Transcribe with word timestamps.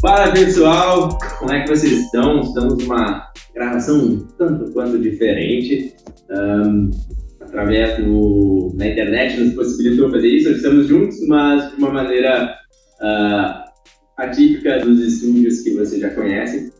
Fala 0.00 0.32
pessoal, 0.32 1.18
como 1.38 1.52
é 1.52 1.62
que 1.62 1.68
vocês 1.68 1.92
estão? 1.92 2.40
Estamos 2.40 2.82
numa 2.82 3.30
gravação 3.54 4.26
tanto 4.38 4.72
quanto 4.72 4.98
diferente. 4.98 5.94
Um, 6.30 6.90
através 7.38 8.02
do, 8.02 8.72
na 8.76 8.86
internet 8.86 9.38
nos 9.38 9.52
possibilitou 9.52 10.10
fazer 10.10 10.28
isso, 10.28 10.52
estamos 10.52 10.86
juntos, 10.86 11.18
mas 11.28 11.68
de 11.70 11.76
uma 11.76 11.92
maneira 11.92 12.56
uh, 13.02 13.70
atípica 14.16 14.78
dos 14.78 15.00
estúdios 15.00 15.60
que 15.60 15.74
vocês 15.74 16.00
já 16.00 16.08
conhecem. 16.14 16.70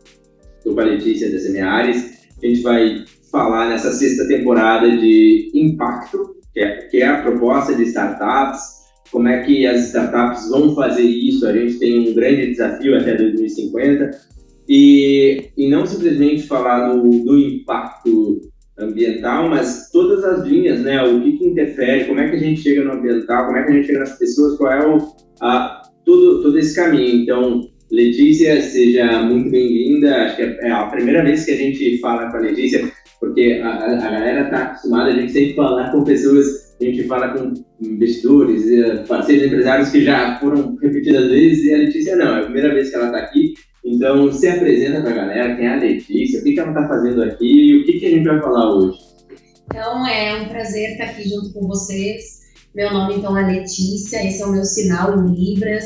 Estou 0.57 0.75
com 0.75 0.81
a 0.81 0.85
Letícia 0.85 1.31
da 1.31 1.39
Semeares. 1.39 2.27
A 2.43 2.47
gente 2.47 2.63
vai 2.63 3.05
falar 3.31 3.69
nessa 3.69 3.93
sexta 3.93 4.27
temporada 4.29 4.97
de 4.97 5.51
impacto, 5.53 6.37
que 6.55 6.61
é, 6.61 6.77
que 6.89 7.03
é 7.03 7.07
a 7.07 7.21
proposta 7.21 7.75
de 7.75 7.83
startups, 7.83 8.80
como 9.11 9.29
é 9.29 9.43
que 9.43 9.67
as 9.67 9.87
startups 9.89 10.49
vão 10.49 10.75
fazer 10.75 11.03
isso. 11.03 11.47
A 11.47 11.53
gente 11.53 11.79
tem 11.79 12.11
um 12.11 12.15
grande 12.15 12.51
desafio 12.51 12.97
até 12.97 13.17
2050 13.17 14.11
e, 14.69 15.51
e 15.57 15.69
não 15.69 15.85
simplesmente 15.85 16.47
falar 16.47 16.93
do, 16.93 17.03
do 17.03 17.39
impacto 17.39 18.41
ambiental, 18.79 19.49
mas 19.49 19.91
todas 19.93 20.25
as 20.25 20.47
linhas, 20.47 20.81
né? 20.81 21.03
O 21.03 21.21
que, 21.23 21.33
que, 21.39 21.47
interfere, 21.47 22.05
como 22.07 22.21
é 22.21 22.29
que 22.29 22.37
a 22.37 22.39
gente 22.39 22.61
chega 22.61 22.85
no 22.85 22.93
ambiental, 22.93 23.47
como 23.47 23.59
é 23.59 23.65
que 23.65 23.73
a 23.73 23.75
gente 23.75 23.87
chega 23.87 23.99
nas 24.01 24.19
pessoas, 24.19 24.57
qual 24.57 24.73
é 24.73 24.87
o, 24.87 24.99
a, 25.41 25.83
todo, 26.05 26.43
todo 26.43 26.59
esse 26.59 26.75
caminho. 26.75 27.23
Então, 27.23 27.69
Letícia, 27.91 28.61
seja 28.63 29.23
muito 29.23 29.51
bem-vinda. 29.51 30.25
Acho 30.25 30.37
que 30.37 30.43
é 30.43 30.71
a 30.71 30.87
primeira 30.87 31.23
vez 31.25 31.45
que 31.45 31.51
a 31.51 31.57
gente 31.57 31.99
fala 31.99 32.31
com 32.31 32.37
a 32.37 32.41
Letícia, 32.41 32.91
porque 33.19 33.61
a, 33.63 33.71
a 33.71 34.11
galera 34.11 34.45
está 34.45 34.63
acostumada, 34.63 35.11
a 35.11 35.15
gente 35.15 35.33
sempre 35.33 35.55
falar 35.55 35.91
com 35.91 36.05
pessoas 36.05 36.70
a 36.81 36.91
gente 36.91 37.05
fala 37.05 37.29
com 37.29 37.53
investidores, 37.81 38.65
parceiros 39.07 39.47
empresários 39.47 39.91
que 39.91 40.05
já 40.05 40.39
foram 40.41 40.77
repetidas 40.81 41.29
vezes, 41.29 41.65
e 41.65 41.75
a 41.75 41.79
Letícia 41.79 42.17
não, 42.17 42.37
é 42.37 42.41
a 42.41 42.45
primeira 42.45 42.75
vez 42.75 42.91
que 42.91 42.97
ela 42.97 43.07
está 43.07 43.19
aqui. 43.19 43.55
Então, 43.85 44.31
se 44.33 44.49
apresenta 44.49 45.01
para 45.01 45.11
a 45.11 45.15
galera, 45.15 45.57
quem 45.57 45.67
é 45.67 45.75
a 45.75 45.79
Letícia, 45.79 46.41
o 46.41 46.45
que, 46.45 46.53
que 46.53 46.61
ela 46.61 46.71
está 46.71 46.89
fazendo 46.89 47.23
aqui 47.23 47.47
e 47.47 47.81
o 47.81 47.85
que, 47.85 47.99
que 47.99 48.07
a 48.07 48.11
gente 48.11 48.25
vai 48.25 48.41
falar 48.41 48.75
hoje. 48.75 48.99
Então, 49.67 50.07
é 50.07 50.43
um 50.43 50.49
prazer 50.49 50.93
estar 50.93 51.05
aqui 51.05 51.29
junto 51.29 51.53
com 51.53 51.67
vocês. 51.67 52.41
Meu 52.75 52.93
nome, 52.93 53.17
então, 53.17 53.37
é 53.37 53.47
Letícia, 53.47 54.25
esse 54.27 54.43
é 54.43 54.47
o 54.47 54.53
meu 54.53 54.65
sinal 54.65 55.19
em 55.19 55.35
Libras. 55.35 55.85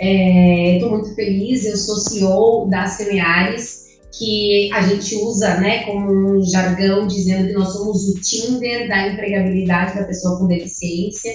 Estou 0.00 0.88
é, 0.88 0.92
muito 0.92 1.14
feliz, 1.14 1.66
eu 1.66 1.76
sou 1.76 1.96
CEO 1.96 2.68
da 2.70 2.86
Semeares, 2.86 3.79
que 4.12 4.70
a 4.72 4.82
gente 4.82 5.14
usa 5.16 5.54
né, 5.60 5.84
como 5.84 6.38
um 6.38 6.42
jargão 6.44 7.06
dizendo 7.06 7.48
que 7.48 7.52
nós 7.52 7.72
somos 7.72 8.08
o 8.08 8.20
Tinder 8.20 8.88
da 8.88 9.08
empregabilidade 9.08 9.98
da 9.98 10.04
pessoa 10.04 10.38
com 10.38 10.46
deficiência. 10.46 11.32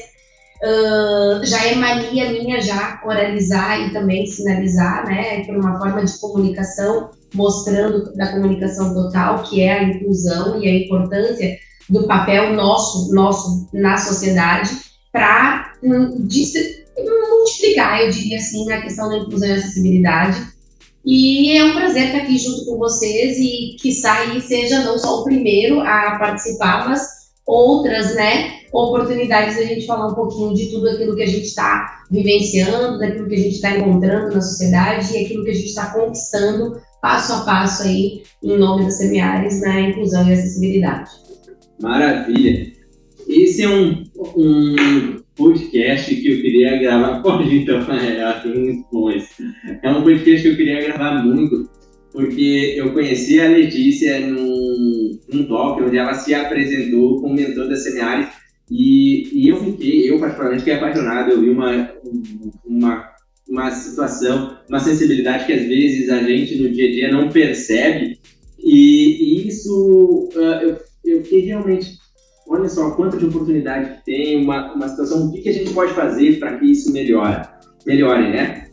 Uh, 0.63 1.45
já 1.45 1.65
é 1.65 1.75
mania 1.75 2.31
minha 2.31 2.61
já 2.61 3.01
oralizar 3.05 3.81
e 3.81 3.93
também 3.93 4.25
sinalizar, 4.25 5.05
né, 5.05 5.43
por 5.45 5.57
uma 5.57 5.77
forma 5.77 6.03
de 6.03 6.17
comunicação, 6.19 7.11
mostrando 7.33 8.13
da 8.15 8.31
comunicação 8.31 8.93
total, 8.93 9.43
que 9.43 9.61
é 9.61 9.73
a 9.73 9.83
inclusão 9.83 10.61
e 10.61 10.67
a 10.67 10.85
importância 10.85 11.57
do 11.89 12.07
papel 12.07 12.53
nosso, 12.53 13.13
nosso 13.13 13.69
na 13.73 13.97
sociedade, 13.97 14.71
para 15.11 15.73
um, 15.83 16.25
multiplicar, 17.29 18.01
eu 18.01 18.11
diria 18.11 18.37
assim, 18.37 18.71
a 18.71 18.81
questão 18.81 19.09
da 19.09 19.17
inclusão 19.17 19.49
e 19.49 19.51
acessibilidade 19.53 20.54
e 21.05 21.55
é 21.55 21.63
um 21.63 21.73
prazer 21.73 22.07
estar 22.07 22.17
aqui 22.19 22.37
junto 22.37 22.65
com 22.65 22.77
vocês 22.77 23.37
e 23.37 23.75
que 23.79 23.93
saia 23.93 24.39
seja 24.41 24.83
não 24.83 24.97
só 24.97 25.21
o 25.21 25.23
primeiro 25.23 25.79
a 25.81 26.17
participar, 26.17 26.89
mas 26.89 27.07
outras, 27.45 28.15
né, 28.15 28.61
oportunidades 28.73 29.55
da 29.55 29.63
gente 29.63 29.85
falar 29.85 30.07
um 30.07 30.15
pouquinho 30.15 30.53
de 30.53 30.65
tudo 30.71 30.89
aquilo 30.89 31.15
que 31.15 31.21
a 31.21 31.27
gente 31.27 31.45
está 31.45 32.03
vivenciando, 32.09 32.97
daquilo 32.97 33.27
que 33.27 33.35
a 33.35 33.39
gente 33.39 33.55
está 33.55 33.77
encontrando 33.77 34.33
na 34.33 34.41
sociedade 34.41 35.13
e 35.13 35.25
aquilo 35.25 35.43
que 35.43 35.51
a 35.51 35.53
gente 35.53 35.67
está 35.67 35.93
conquistando 35.93 36.81
passo 37.01 37.33
a 37.33 37.41
passo 37.41 37.83
aí 37.83 38.23
em 38.43 38.57
nome 38.57 38.85
das 38.85 38.97
Semiares 38.97 39.61
na 39.61 39.79
inclusão 39.81 40.27
e 40.27 40.33
acessibilidade. 40.33 41.11
Maravilha. 41.79 42.73
Esse 43.27 43.63
é 43.63 43.69
um, 43.69 44.03
um 44.35 45.24
podcast 45.35 46.15
que 46.15 46.31
eu 46.31 46.41
queria 46.41 46.77
gravar. 46.77 47.21
Pode 47.21 47.55
então, 47.55 47.79
é, 47.93 48.39
tem 48.41 48.53
muito 48.53 49.09
É 49.83 49.89
um 49.89 50.03
podcast 50.03 50.41
que 50.41 50.47
eu 50.47 50.55
queria 50.55 50.87
gravar 50.87 51.23
muito, 51.23 51.69
porque 52.11 52.73
eu 52.77 52.93
conheci 52.93 53.39
a 53.41 53.49
Letícia 53.49 54.19
num, 54.19 55.19
num 55.31 55.45
talk 55.45 55.83
onde 55.83 55.97
ela 55.97 56.13
se 56.13 56.33
apresentou 56.33 57.21
como 57.21 57.35
mentor 57.35 57.67
da 57.67 57.75
Semiares 57.75 58.27
e, 58.71 59.29
e 59.33 59.49
eu 59.49 59.63
fiquei, 59.63 60.09
eu 60.09 60.19
particularmente 60.19 60.63
fiquei 60.63 60.73
apaixonado, 60.73 61.31
eu 61.31 61.41
vi 61.41 61.49
uma, 61.49 61.91
uma, 62.65 63.11
uma 63.47 63.71
situação, 63.71 64.57
uma 64.67 64.79
sensibilidade 64.79 65.45
que 65.45 65.53
às 65.53 65.65
vezes 65.65 66.09
a 66.09 66.23
gente 66.23 66.57
no 66.57 66.69
dia 66.71 66.87
a 66.87 66.91
dia 66.91 67.11
não 67.11 67.29
percebe 67.29 68.17
e, 68.57 69.43
e 69.43 69.47
isso 69.47 70.29
uh, 70.33 70.61
eu, 70.63 70.77
eu 71.03 71.23
fiquei 71.23 71.41
realmente 71.41 72.04
olha 72.47 72.69
só 72.69 72.91
quanto 72.91 73.17
de 73.17 73.25
oportunidade 73.25 73.97
que 73.97 74.05
tem, 74.05 74.43
uma, 74.43 74.73
uma 74.73 74.87
situação, 74.87 75.27
o 75.27 75.31
que, 75.31 75.41
que 75.41 75.49
a 75.49 75.53
gente 75.53 75.73
pode 75.73 75.93
fazer 75.93 76.39
para 76.39 76.57
que 76.57 76.71
isso 76.71 76.91
melhore, 76.91 77.41
melhore, 77.85 78.29
né? 78.29 78.67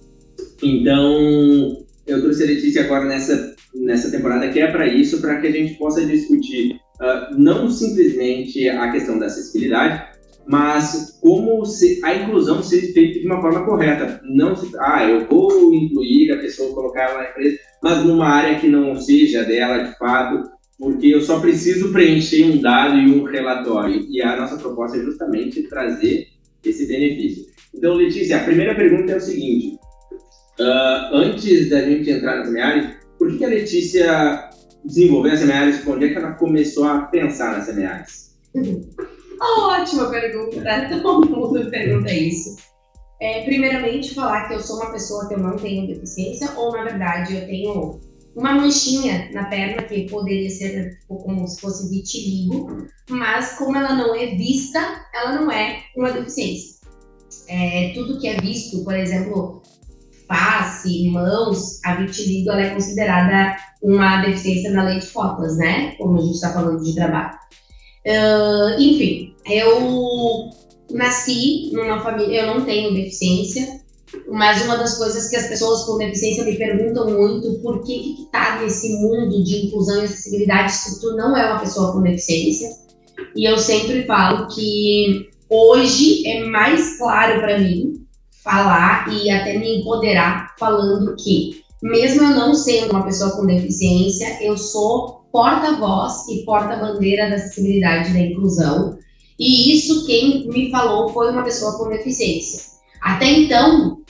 Então, 0.62 1.76
eu 2.06 2.20
trouxe 2.20 2.44
a 2.44 2.46
Letícia 2.46 2.84
agora 2.84 3.04
nessa, 3.04 3.54
nessa 3.74 4.10
temporada 4.10 4.48
que 4.50 4.60
é 4.60 4.70
para 4.70 4.86
isso, 4.86 5.20
para 5.20 5.40
que 5.40 5.46
a 5.46 5.50
gente 5.50 5.74
possa 5.74 6.04
discutir 6.04 6.80
uh, 7.00 7.36
não 7.36 7.68
simplesmente 7.68 8.68
a 8.68 8.90
questão 8.92 9.18
da 9.18 9.26
acessibilidade, 9.26 10.12
mas 10.46 11.18
como 11.20 11.64
se, 11.64 12.00
a 12.04 12.14
inclusão 12.14 12.62
seja 12.62 12.92
feita 12.92 13.20
de 13.20 13.26
uma 13.26 13.40
forma 13.40 13.64
correta. 13.64 14.20
Não 14.24 14.56
se, 14.56 14.70
ah, 14.78 15.04
eu 15.04 15.26
vou 15.26 15.72
incluir 15.72 16.32
a 16.32 16.38
pessoa, 16.38 16.74
colocar 16.74 17.02
ela 17.02 17.22
na 17.22 17.30
empresa, 17.30 17.58
mas 17.82 18.04
numa 18.04 18.26
área 18.26 18.58
que 18.58 18.68
não 18.68 18.96
seja 18.96 19.44
dela 19.44 19.84
de 19.84 19.96
fato, 19.98 20.50
porque 20.82 21.06
eu 21.06 21.20
só 21.20 21.38
preciso 21.38 21.92
preencher 21.92 22.44
um 22.44 22.60
dado 22.60 22.98
e 22.98 23.08
um 23.08 23.22
relatório. 23.22 24.04
E 24.10 24.20
a 24.20 24.36
nossa 24.36 24.56
proposta 24.56 24.98
é 24.98 25.00
justamente 25.00 25.62
trazer 25.68 26.26
esse 26.64 26.88
benefício. 26.88 27.46
Então, 27.72 27.94
Letícia, 27.94 28.38
a 28.38 28.44
primeira 28.44 28.74
pergunta 28.74 29.12
é 29.12 29.16
o 29.16 29.20
seguinte: 29.20 29.78
uh, 30.58 31.14
antes 31.14 31.70
da 31.70 31.82
gente 31.82 32.10
entrar 32.10 32.38
nas 32.38 32.48
semeares, 32.48 32.96
por 33.16 33.38
que 33.38 33.44
a 33.44 33.48
Letícia 33.48 34.50
desenvolveu 34.84 35.32
a 35.32 35.36
semeares? 35.36 35.86
Onde 35.86 36.06
é 36.06 36.08
que 36.08 36.18
ela 36.18 36.32
começou 36.32 36.84
a 36.84 37.02
pensar 37.02 37.56
nas 37.56 37.66
semeares? 37.66 38.36
Ótima 39.40 40.10
pergunta, 40.10 40.88
todo 41.00 41.30
mundo 41.30 41.70
pergunta 41.70 42.12
isso. 42.12 42.56
É, 43.20 43.44
primeiramente, 43.44 44.16
falar 44.16 44.48
que 44.48 44.54
eu 44.54 44.60
sou 44.60 44.78
uma 44.80 44.90
pessoa 44.90 45.28
que 45.28 45.34
eu 45.34 45.38
não 45.38 45.54
tenho 45.54 45.86
deficiência, 45.86 46.50
ou 46.56 46.72
na 46.72 46.82
verdade 46.82 47.36
eu 47.36 47.46
tenho 47.46 48.00
uma 48.34 48.54
manchinha 48.54 49.30
na 49.32 49.44
perna, 49.44 49.82
que 49.82 50.08
poderia 50.08 50.48
ser 50.48 50.98
tipo, 51.00 51.16
como 51.16 51.46
se 51.46 51.60
fosse 51.60 51.90
vitiligo, 51.90 52.86
mas 53.10 53.58
como 53.58 53.76
ela 53.76 53.94
não 53.94 54.14
é 54.14 54.34
vista, 54.34 54.78
ela 55.14 55.40
não 55.40 55.50
é 55.50 55.82
uma 55.96 56.12
deficiência. 56.12 56.80
É, 57.48 57.92
tudo 57.94 58.18
que 58.18 58.28
é 58.28 58.40
visto, 58.40 58.84
por 58.84 58.94
exemplo, 58.94 59.62
face, 60.26 61.08
mãos, 61.10 61.84
a 61.84 61.96
vitiligo 61.96 62.50
ela 62.50 62.62
é 62.62 62.70
considerada 62.70 63.56
uma 63.82 64.22
deficiência 64.22 64.70
na 64.70 64.84
lei 64.84 64.98
de 64.98 65.06
cotas, 65.08 65.56
né? 65.58 65.94
Como 65.96 66.18
a 66.18 66.22
gente 66.22 66.34
está 66.34 66.52
falando 66.52 66.82
de 66.82 66.94
trabalho. 66.94 67.36
Uh, 68.06 68.80
enfim, 68.80 69.34
eu 69.46 70.50
nasci 70.90 71.70
numa 71.72 72.00
família, 72.00 72.42
eu 72.42 72.54
não 72.54 72.64
tenho 72.64 72.94
deficiência, 72.94 73.81
mas 74.28 74.62
uma 74.64 74.76
das 74.76 74.98
coisas 74.98 75.28
que 75.28 75.36
as 75.36 75.46
pessoas 75.46 75.84
com 75.84 75.98
deficiência 75.98 76.44
me 76.44 76.56
perguntam 76.56 77.10
muito, 77.10 77.60
por 77.60 77.82
que 77.82 77.98
que 77.98 78.28
tá 78.30 78.60
nesse 78.60 78.92
mundo 78.94 79.42
de 79.42 79.66
inclusão 79.66 80.00
e 80.00 80.04
acessibilidade 80.04 80.72
se 80.72 81.00
tu 81.00 81.16
não 81.16 81.36
é 81.36 81.50
uma 81.50 81.60
pessoa 81.60 81.92
com 81.92 82.02
deficiência? 82.02 82.68
E 83.34 83.48
eu 83.48 83.58
sempre 83.58 84.04
falo 84.04 84.48
que 84.48 85.28
hoje 85.48 86.26
é 86.26 86.44
mais 86.44 86.98
claro 86.98 87.40
para 87.40 87.58
mim 87.58 88.06
falar 88.42 89.12
e 89.12 89.30
até 89.30 89.58
me 89.58 89.80
empoderar 89.80 90.54
falando 90.58 91.14
que 91.16 91.62
mesmo 91.82 92.22
eu 92.22 92.30
não 92.30 92.54
sendo 92.54 92.92
uma 92.92 93.04
pessoa 93.04 93.32
com 93.32 93.46
deficiência, 93.46 94.42
eu 94.42 94.56
sou 94.56 95.22
porta-voz 95.32 96.28
e 96.28 96.44
porta-bandeira 96.44 97.28
da 97.28 97.36
acessibilidade 97.36 98.10
e 98.10 98.12
da 98.12 98.20
inclusão. 98.20 98.98
E 99.38 99.74
isso 99.74 100.06
quem 100.06 100.46
me 100.48 100.70
falou 100.70 101.08
foi 101.08 101.30
uma 101.32 101.42
pessoa 101.42 101.76
com 101.76 101.88
deficiência. 101.88 102.72
Até 103.00 103.26
então, 103.26 104.01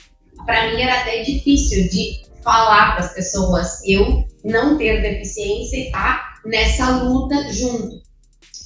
para 0.45 0.71
mim 0.71 0.81
era 0.81 1.01
até 1.01 1.23
difícil 1.23 1.89
de 1.89 2.23
falar 2.43 2.95
para 2.95 3.05
as 3.05 3.13
pessoas 3.13 3.81
eu 3.85 4.23
não 4.43 4.77
ter 4.77 5.01
deficiência 5.01 5.77
e 5.77 5.91
tá 5.91 6.33
nessa 6.45 7.03
luta 7.03 7.51
junto. 7.51 8.01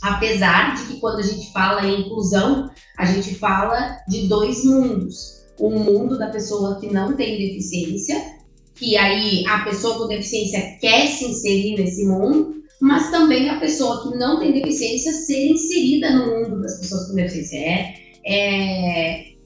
Apesar 0.01 0.75
de 0.75 0.87
que 0.87 0.99
quando 0.99 1.19
a 1.19 1.23
gente 1.23 1.51
fala 1.51 1.85
em 1.85 2.01
inclusão, 2.01 2.69
a 2.97 3.05
gente 3.05 3.35
fala 3.35 3.97
de 4.07 4.27
dois 4.27 4.63
mundos. 4.63 5.37
O 5.59 5.69
mundo 5.71 6.17
da 6.17 6.27
pessoa 6.27 6.79
que 6.79 6.87
não 6.87 7.15
tem 7.15 7.37
deficiência, 7.37 8.37
que 8.75 8.95
aí 8.95 9.43
a 9.47 9.59
pessoa 9.59 9.97
com 9.97 10.07
deficiência 10.07 10.77
quer 10.79 11.07
se 11.07 11.25
inserir 11.25 11.77
nesse 11.77 12.05
mundo, 12.05 12.57
mas 12.79 13.09
também 13.09 13.49
a 13.49 13.59
pessoa 13.59 14.03
que 14.03 14.17
não 14.17 14.39
tem 14.39 14.53
deficiência 14.53 15.11
ser 15.11 15.51
inserida 15.51 16.11
no 16.11 16.27
mundo 16.27 16.61
das 16.61 16.79
pessoas 16.79 17.07
com 17.07 17.15
deficiência. 17.15 17.57
É, 17.57 17.95
é 18.23 19.36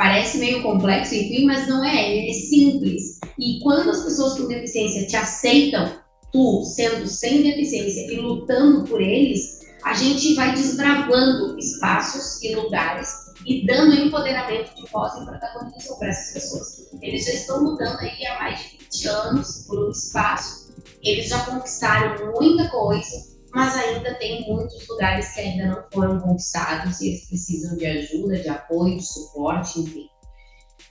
Parece 0.00 0.38
meio 0.38 0.62
complexo, 0.62 1.14
enfim, 1.14 1.44
mas 1.44 1.68
não 1.68 1.84
é, 1.84 2.26
é 2.26 2.32
simples. 2.32 3.18
E 3.38 3.60
quando 3.62 3.90
as 3.90 4.02
pessoas 4.02 4.32
com 4.38 4.48
deficiência 4.48 5.06
te 5.06 5.14
aceitam, 5.14 5.92
tu 6.32 6.64
sendo 6.64 7.06
sem 7.06 7.42
deficiência 7.42 8.10
e 8.10 8.16
lutando 8.16 8.84
por 8.84 9.02
eles, 9.02 9.60
a 9.84 9.92
gente 9.92 10.32
vai 10.34 10.54
desbravando 10.54 11.58
espaços 11.58 12.42
e 12.42 12.54
lugares 12.54 13.10
e 13.44 13.66
dando 13.66 13.94
empoderamento 13.94 14.74
de 14.74 14.90
voz 14.90 15.12
e 15.20 15.26
protagonismo 15.26 15.98
para 15.98 16.08
essas 16.08 16.32
pessoas. 16.32 16.88
Eles 17.02 17.26
já 17.26 17.32
estão 17.32 17.62
lutando 17.62 17.98
aí 17.98 18.24
há 18.24 18.38
mais 18.38 18.58
de 18.58 18.78
20 18.78 19.06
anos 19.06 19.66
por 19.68 19.86
um 19.86 19.90
espaço, 19.90 20.72
eles 21.02 21.28
já 21.28 21.44
conquistaram 21.44 22.32
muita 22.32 22.70
coisa, 22.70 23.38
mas 23.54 23.76
ainda 23.76 24.14
tem 24.14 24.46
muitos 24.48 24.86
lugares 24.88 25.34
que 25.34 25.40
ainda 25.40 25.66
não 25.66 25.84
foram 25.92 26.20
conquistados 26.20 27.00
e 27.00 27.08
eles 27.08 27.26
precisam 27.26 27.76
de 27.76 27.86
ajuda, 27.86 28.38
de 28.38 28.48
apoio, 28.48 28.96
de 28.96 29.04
suporte, 29.04 29.80
enfim. 29.80 30.06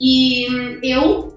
E 0.00 0.46
eu, 0.82 1.36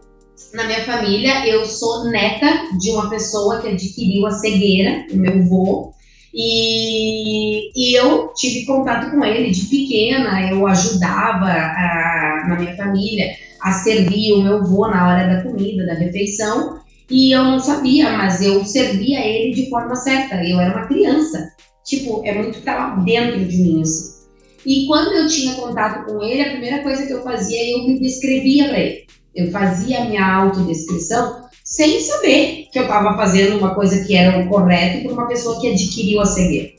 na 0.54 0.66
minha 0.66 0.84
família, 0.84 1.48
eu 1.48 1.66
sou 1.66 2.10
neta 2.10 2.78
de 2.78 2.92
uma 2.92 3.10
pessoa 3.10 3.62
que 3.62 3.70
adquiriu 3.70 4.26
a 4.26 4.32
cegueira, 4.32 5.06
o 5.12 5.16
meu 5.16 5.40
avô, 5.40 5.94
e, 6.34 7.70
e, 7.76 7.94
eu 7.94 8.34
tive 8.34 8.66
contato 8.66 9.12
com 9.12 9.24
ele 9.24 9.52
de 9.52 9.66
pequena, 9.66 10.50
eu 10.50 10.66
ajudava 10.66 11.46
a, 11.46 12.46
na 12.48 12.56
minha 12.60 12.76
família 12.76 13.36
a 13.62 13.72
servir 13.72 14.34
o 14.34 14.42
meu 14.42 14.58
avô 14.58 14.88
na 14.88 15.08
hora 15.08 15.28
da 15.28 15.44
comida, 15.44 15.86
da 15.86 15.94
refeição, 15.94 16.80
e 17.10 17.32
eu 17.32 17.44
não 17.44 17.60
sabia, 17.60 18.12
mas 18.12 18.42
eu 18.42 18.64
servia 18.66 19.20
ele 19.20 19.54
de 19.54 19.70
forma 19.70 19.96
certa. 19.96 20.36
Eu 20.44 20.60
era 20.60 20.76
uma 20.76 20.88
criança. 20.88 21.52
Tipo, 21.86 22.22
é 22.26 22.34
muito 22.34 22.54
que 22.54 22.60
estava 22.60 23.02
dentro 23.02 23.46
de 23.46 23.58
mim, 23.58 23.82
assim. 23.82 24.14
E 24.66 24.88
quando 24.88 25.12
eu 25.12 25.28
tinha 25.28 25.54
contato 25.56 26.06
com 26.06 26.24
ele, 26.24 26.42
a 26.42 26.52
primeira 26.52 26.82
coisa 26.82 27.06
que 27.06 27.12
eu 27.12 27.22
fazia, 27.22 27.72
eu 27.72 27.86
me 27.86 28.00
descrevia 28.00 28.70
para 28.70 28.80
ele. 28.80 29.06
Eu 29.36 29.52
fazia 29.52 30.02
a 30.02 30.06
minha 30.06 30.26
autodescrição 30.26 31.44
sem 31.64 32.00
saber 32.00 32.68
que 32.72 32.80
eu 32.80 32.84
estava 32.84 33.16
fazendo 33.16 33.58
uma 33.58 33.76
coisa 33.76 34.06
que 34.06 34.16
era 34.16 34.40
o 34.40 34.48
correto 34.48 35.04
para 35.04 35.14
uma 35.14 35.28
pessoa 35.28 35.60
que 35.60 35.70
adquiriu 35.70 36.22
a 36.22 36.26
cegueira. 36.26 36.72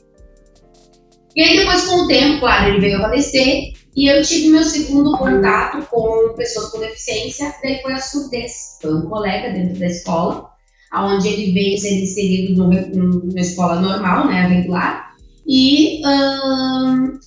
E 1.35 1.41
aí, 1.41 1.57
depois, 1.57 1.85
com 1.85 2.03
o 2.03 2.07
tempo, 2.07 2.39
claro, 2.39 2.69
ele 2.69 2.79
veio 2.79 2.97
a 2.97 3.01
falecer, 3.01 3.73
e 3.95 4.07
eu 4.07 4.21
tive 4.21 4.49
meu 4.49 4.63
segundo 4.63 5.17
contato 5.17 5.87
com 5.89 6.33
pessoas 6.35 6.71
com 6.71 6.79
deficiência, 6.79 7.53
daí 7.63 7.81
foi 7.81 7.93
a 7.93 8.01
surdez. 8.01 8.77
Foi 8.81 8.93
um 8.93 9.07
colega 9.07 9.53
dentro 9.53 9.79
da 9.79 9.87
escola, 9.87 10.49
onde 10.93 11.27
ele 11.27 11.51
veio 11.53 11.77
ser 11.77 12.03
inserido 12.03 12.63
numa 12.63 13.39
escola 13.39 13.79
normal, 13.79 14.27
né, 14.27 14.47
regular, 14.47 15.15
e 15.47 16.01
hum, 16.05 17.19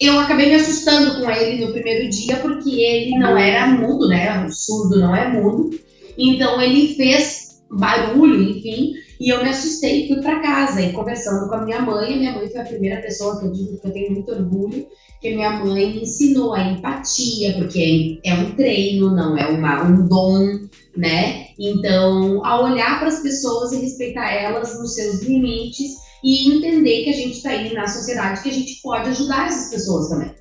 eu 0.00 0.18
acabei 0.20 0.48
me 0.48 0.54
assustando 0.54 1.20
com 1.20 1.30
ele 1.30 1.64
no 1.64 1.72
primeiro 1.72 2.08
dia, 2.10 2.36
porque 2.36 2.70
ele 2.70 3.18
não 3.18 3.36
era 3.36 3.66
mudo, 3.66 4.08
né, 4.08 4.48
surdo 4.50 4.98
não 4.98 5.14
é 5.14 5.28
mudo, 5.28 5.70
então 6.16 6.60
ele 6.60 6.94
fez 6.94 7.62
barulho, 7.70 8.42
enfim, 8.42 8.94
e 9.20 9.32
eu 9.32 9.42
me 9.42 9.48
assustei 9.48 10.04
e 10.04 10.08
fui 10.08 10.22
para 10.22 10.40
casa. 10.40 10.80
E 10.80 10.92
conversando 10.92 11.48
com 11.48 11.54
a 11.54 11.64
minha 11.64 11.80
mãe, 11.80 12.18
minha 12.18 12.32
mãe 12.32 12.48
foi 12.48 12.60
a 12.60 12.66
primeira 12.66 13.00
pessoa 13.00 13.38
que 13.38 13.46
eu 13.46 13.52
digo 13.52 13.80
que 13.80 13.86
eu 13.86 13.92
tenho 13.92 14.12
muito 14.12 14.32
orgulho, 14.32 14.86
que 15.20 15.34
minha 15.34 15.50
mãe 15.64 15.92
me 15.92 16.02
ensinou 16.02 16.54
a 16.54 16.62
empatia, 16.62 17.54
porque 17.54 18.20
é 18.24 18.34
um 18.34 18.54
treino, 18.54 19.14
não 19.14 19.36
é 19.36 19.46
uma, 19.48 19.84
um 19.84 20.06
dom, 20.06 20.60
né? 20.96 21.46
Então, 21.58 22.44
a 22.44 22.60
olhar 22.60 22.98
para 22.98 23.08
as 23.08 23.20
pessoas 23.20 23.72
e 23.72 23.80
respeitar 23.80 24.30
elas 24.30 24.78
nos 24.78 24.94
seus 24.94 25.22
limites 25.22 25.92
e 26.22 26.56
entender 26.56 27.04
que 27.04 27.10
a 27.10 27.14
gente 27.14 27.36
está 27.36 27.50
aí 27.50 27.72
na 27.72 27.86
sociedade, 27.86 28.42
que 28.42 28.48
a 28.48 28.52
gente 28.52 28.80
pode 28.82 29.08
ajudar 29.10 29.48
essas 29.48 29.70
pessoas 29.70 30.08
também. 30.08 30.34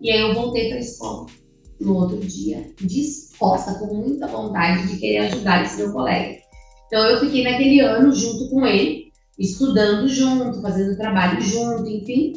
E 0.00 0.10
aí 0.10 0.20
eu 0.20 0.34
voltei 0.34 0.68
para 0.68 0.78
a 0.78 0.80
escola 0.80 1.26
no 1.80 1.96
outro 1.96 2.18
dia, 2.18 2.66
disposta, 2.80 3.74
com 3.74 3.94
muita 3.94 4.26
vontade 4.26 4.88
de 4.88 4.98
querer 4.98 5.18
ajudar 5.18 5.64
esse 5.64 5.76
meu 5.78 5.92
colega. 5.92 6.41
Então 6.92 7.06
eu 7.06 7.20
fiquei 7.20 7.42
naquele 7.42 7.80
ano 7.80 8.14
junto 8.14 8.50
com 8.50 8.66
ele, 8.66 9.10
estudando 9.38 10.06
junto, 10.06 10.60
fazendo 10.60 10.94
trabalho 10.94 11.40
junto, 11.40 11.88
enfim. 11.88 12.34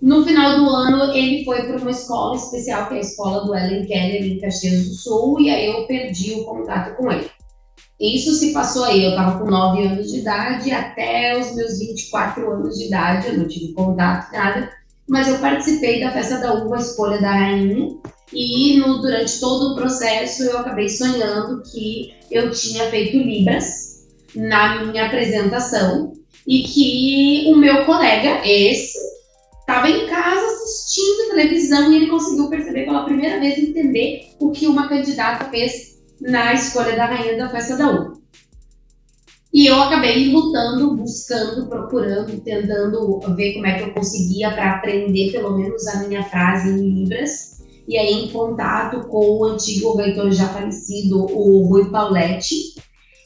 No 0.00 0.24
final 0.24 0.56
do 0.56 0.70
ano, 0.70 1.12
ele 1.12 1.44
foi 1.44 1.64
para 1.64 1.76
uma 1.76 1.90
escola 1.90 2.34
especial, 2.34 2.88
que 2.88 2.94
é 2.94 2.96
a 2.96 3.00
escola 3.00 3.44
do 3.44 3.54
Ellen 3.54 3.84
Keller, 3.84 4.24
em 4.24 4.40
Caxias 4.40 4.88
do 4.88 4.94
Sul, 4.94 5.38
e 5.42 5.50
aí 5.50 5.66
eu 5.66 5.86
perdi 5.86 6.32
o 6.32 6.44
contato 6.44 6.96
com 6.96 7.12
ele. 7.12 7.28
Isso 8.00 8.32
se 8.32 8.54
passou 8.54 8.84
aí, 8.84 9.04
eu 9.04 9.10
estava 9.10 9.38
com 9.38 9.50
9 9.50 9.86
anos 9.86 10.10
de 10.10 10.20
idade, 10.20 10.70
até 10.70 11.38
os 11.38 11.54
meus 11.54 11.78
24 11.78 12.50
anos 12.50 12.78
de 12.78 12.86
idade, 12.86 13.26
eu 13.26 13.36
não 13.36 13.46
tive 13.46 13.74
contato, 13.74 14.32
nada, 14.32 14.70
mas 15.06 15.28
eu 15.28 15.38
participei 15.38 16.00
da 16.00 16.10
festa 16.10 16.38
da 16.38 16.54
uva, 16.54 16.78
escolha 16.78 17.20
da 17.20 17.30
rainha, 17.30 17.90
e 18.32 18.78
no, 18.78 19.00
durante 19.00 19.38
todo 19.38 19.72
o 19.72 19.74
processo 19.74 20.44
eu 20.44 20.58
acabei 20.58 20.88
sonhando 20.88 21.62
que 21.62 22.14
eu 22.30 22.50
tinha 22.50 22.88
feito 22.90 23.18
Libras 23.18 24.06
na 24.34 24.84
minha 24.84 25.06
apresentação 25.06 26.12
e 26.46 26.62
que 26.62 27.52
o 27.52 27.56
meu 27.56 27.84
colega, 27.84 28.40
esse, 28.44 28.98
estava 29.60 29.88
em 29.88 30.06
casa 30.06 30.44
assistindo 30.44 31.34
televisão 31.34 31.92
e 31.92 31.96
ele 31.96 32.06
conseguiu 32.08 32.48
perceber 32.48 32.84
pela 32.84 33.04
primeira 33.04 33.38
vez 33.38 33.58
entender 33.58 34.30
o 34.40 34.50
que 34.50 34.66
uma 34.66 34.88
candidata 34.88 35.44
fez 35.50 35.98
na 36.20 36.52
escolha 36.54 36.96
da 36.96 37.06
rainha 37.06 37.36
da 37.36 37.48
festa 37.48 37.76
da 37.76 37.90
uva. 37.90 38.12
E 39.52 39.66
eu 39.66 39.80
acabei 39.82 40.32
lutando, 40.32 40.96
buscando, 40.96 41.66
procurando, 41.68 42.40
tentando 42.40 43.20
ver 43.36 43.52
como 43.52 43.66
é 43.66 43.78
que 43.78 43.84
eu 43.84 43.92
conseguia 43.92 44.50
para 44.50 44.76
aprender 44.76 45.30
pelo 45.30 45.58
menos 45.58 45.86
a 45.88 46.08
minha 46.08 46.22
frase 46.24 46.70
em 46.70 47.00
Libras 47.00 47.51
e 47.92 47.98
aí 47.98 48.24
em 48.24 48.28
contato 48.28 49.06
com 49.08 49.38
o 49.38 49.44
antigo 49.44 49.94
reitor 49.94 50.30
já 50.32 50.48
falecido, 50.48 51.26
o 51.26 51.66
Rui 51.66 51.90
Pauletti, 51.90 52.74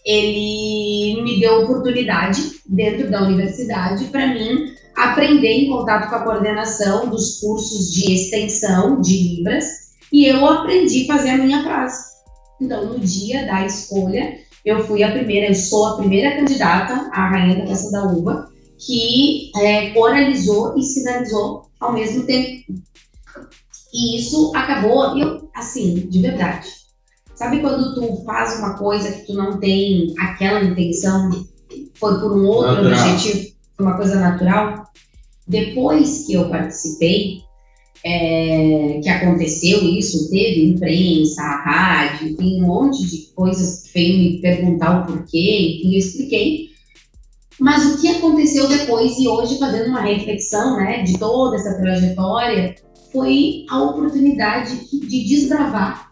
ele 0.05 1.23
me 1.23 1.39
deu 1.39 1.63
oportunidade 1.63 2.43
dentro 2.67 3.09
da 3.09 3.23
universidade 3.23 4.07
para 4.07 4.35
mim 4.35 4.75
aprender 4.97 5.53
em 5.53 5.71
contato 5.71 6.11
com 6.11 6.17
a 6.17 6.25
coordenação 6.25 7.09
dos 7.09 7.39
cursos 7.39 7.93
de 7.93 8.13
extensão 8.13 9.01
de 9.01 9.17
Libras 9.17 9.67
e 10.13 10.27
eu 10.27 10.45
aprendi 10.45 11.05
a 11.05 11.15
fazer 11.15 11.31
a 11.31 11.39
minha 11.39 11.63
frase. 11.63 12.17
Então, 12.61 12.87
no 12.87 12.99
dia 12.99 13.47
da 13.47 13.65
escolha, 13.65 14.37
eu 14.65 14.85
fui 14.85 15.05
a 15.05 15.13
primeira, 15.13 15.47
eu 15.47 15.55
sou 15.55 15.87
a 15.87 15.97
primeira 15.97 16.35
candidata 16.35 17.09
à 17.13 17.29
Rainha 17.29 17.59
da 17.59 17.67
Festa 17.69 17.93
da 17.93 18.05
Uva 18.05 18.49
que 18.79 19.53
é, 19.57 19.97
oralizou 19.97 20.77
e 20.77 20.83
sinalizou 20.83 21.67
ao 21.79 21.93
mesmo 21.93 22.25
tempo. 22.25 22.65
E 23.97 24.19
isso 24.19 24.53
acabou, 24.55 25.17
eu, 25.17 25.49
assim, 25.55 26.07
de 26.07 26.21
verdade. 26.21 26.69
Sabe 27.35 27.61
quando 27.61 27.95
tu 27.95 28.23
faz 28.25 28.59
uma 28.59 28.75
coisa 28.75 29.11
que 29.11 29.27
tu 29.27 29.33
não 29.33 29.59
tem 29.59 30.15
aquela 30.19 30.63
intenção, 30.63 31.31
foi 31.95 32.21
por 32.21 32.33
um 32.33 32.47
outro 32.47 32.85
natural. 32.85 33.15
objetivo, 33.15 33.55
uma 33.81 33.97
coisa 33.97 34.17
natural? 34.17 34.85
Depois 35.49 36.27
que 36.27 36.35
eu 36.35 36.51
participei, 36.51 37.41
é, 38.05 39.01
que 39.03 39.09
aconteceu 39.09 39.83
isso, 39.83 40.29
teve 40.31 40.67
imprensa, 40.67 41.43
rádio, 41.43 42.37
tem 42.37 42.63
um 42.63 42.67
monte 42.67 43.03
de 43.03 43.33
coisas 43.35 43.85
que 43.85 43.95
veio 43.95 44.19
me 44.19 44.41
perguntar 44.43 45.01
o 45.01 45.07
porquê, 45.07 45.79
enfim, 45.79 45.95
eu 45.95 45.99
expliquei. 45.99 46.67
Mas 47.59 47.87
o 47.87 48.01
que 48.01 48.09
aconteceu 48.09 48.69
depois, 48.69 49.19
e 49.19 49.27
hoje 49.27 49.59
fazendo 49.59 49.89
uma 49.89 50.03
reflexão 50.03 50.77
né, 50.77 51.03
de 51.03 51.19
toda 51.19 51.57
essa 51.57 51.79
trajetória, 51.79 52.75
foi 53.17 53.65
a 53.71 53.83
oportunidade 53.83 54.91
de 54.91 55.25
desbravar 55.25 56.11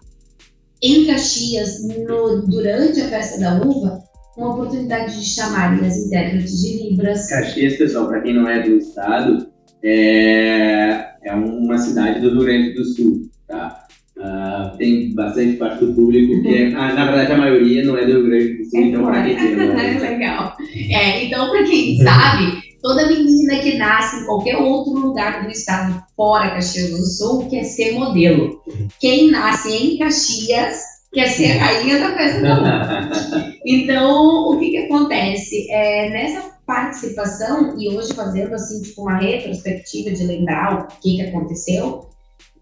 em 0.83 1.05
Caxias, 1.05 1.87
no, 1.87 2.47
durante 2.47 2.99
a 3.03 3.09
festa 3.09 3.39
da 3.39 3.63
uva, 3.63 4.03
uma 4.39 4.55
oportunidade 4.55 5.21
de 5.21 5.25
chamarem 5.25 5.87
as 5.87 5.99
intérpretes 5.99 6.63
de 6.63 6.83
Libras. 6.83 7.29
Caxias, 7.29 7.77
pessoal, 7.77 8.09
para 8.09 8.23
quem 8.23 8.35
não 8.35 8.49
é 8.49 8.63
do 8.63 8.79
estado, 8.79 9.47
é, 9.83 11.07
é 11.25 11.35
uma 11.35 11.77
cidade 11.77 12.21
do 12.21 12.31
Rio 12.31 12.45
Grande 12.45 12.73
do 12.73 12.85
Sul, 12.87 13.31
tá? 13.47 13.85
Uh, 14.17 14.77
tem 14.79 15.13
bastante 15.13 15.57
parte 15.57 15.85
do 15.85 15.93
público 15.93 16.41
que 16.41 16.49
é, 16.49 16.69
ah, 16.77 16.95
na 16.95 17.05
verdade 17.05 17.33
a 17.33 17.37
maioria 17.37 17.85
não 17.85 17.99
é 17.99 18.07
do 18.07 18.13
Rio 18.13 18.27
Grande 18.27 18.59
do 18.59 18.65
Sul, 18.65 18.81
é 18.81 18.83
então 18.83 19.05
para 19.05 19.25
quem 19.25 19.37
tem. 19.37 19.57
Legal. 19.57 20.57
É, 20.91 21.25
então, 21.25 21.51
para 21.51 21.65
quem 21.65 21.99
sabe, 21.99 22.64
Toda 22.85 23.07
menina 23.07 23.61
que 23.61 23.79
nasce 23.79 24.21
em 24.21 24.27
qualquer 24.27 24.59
outro 24.59 24.93
lugar 24.93 25.43
do 25.43 25.51
estado 25.51 26.05
fora 26.15 26.51
Caxias 26.51 26.91
do 26.91 26.99
Sul 26.99 27.49
quer 27.49 27.65
ser 27.65 27.93
modelo. 27.93 28.63
Quem 29.01 29.31
nasce 29.31 29.75
em 29.75 29.97
Caxias 29.97 30.83
quer 31.11 31.29
ser 31.29 31.53
a 31.53 31.65
rainha 31.65 31.99
da 31.99 32.15
festa 32.15 32.41
do 32.43 33.55
Então, 33.65 34.51
o 34.51 34.59
que, 34.59 34.69
que 34.69 34.79
acontece? 34.81 35.67
É, 35.71 36.11
nessa 36.11 36.51
participação, 36.67 37.75
e 37.79 37.89
hoje 37.89 38.13
fazendo 38.13 38.55
assim, 38.55 38.83
tipo, 38.83 39.01
uma 39.01 39.17
retrospectiva 39.17 40.11
de 40.11 40.25
lembrar 40.25 40.83
o 40.83 40.87
que, 41.01 41.17
que 41.17 41.23
aconteceu, 41.23 42.11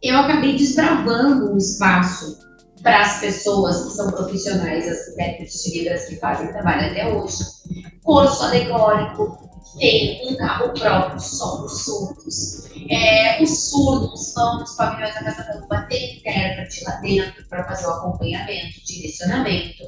eu 0.01 0.17
acabei 0.17 0.55
desbravando 0.57 1.53
um 1.53 1.57
espaço 1.57 2.39
para 2.81 3.01
as 3.01 3.19
pessoas 3.19 3.87
que 3.87 3.91
são 3.91 4.09
profissionais, 4.13 4.87
as 4.87 5.09
intérpretes 5.09 5.65
de 5.65 5.83
que 5.83 6.17
fazem 6.21 6.47
trabalho 6.53 6.93
até 6.93 7.13
hoje. 7.13 7.39
Curso 8.05 8.45
alegórico, 8.45 9.51
ter 9.79 10.21
um 10.27 10.37
carro 10.37 10.73
próprio 10.75 11.21
só 11.21 11.57
para 11.57 11.67
os 11.67 11.85
surdos. 11.85 12.71
É, 12.91 13.43
os 13.43 13.71
surdos 13.71 14.33
vão 14.35 14.61
nos 14.61 14.75
pavilhões 14.75 15.15
da 15.15 15.25
Casa 15.25 15.45
da 15.45 15.65
Uva 15.65 15.87
ter 15.89 16.17
intérprete 16.17 16.85
lá 16.85 16.97
dentro 16.97 17.47
para 17.49 17.65
fazer 17.65 17.87
o 17.87 17.91
acompanhamento, 17.91 18.85
direcionamento. 18.85 19.83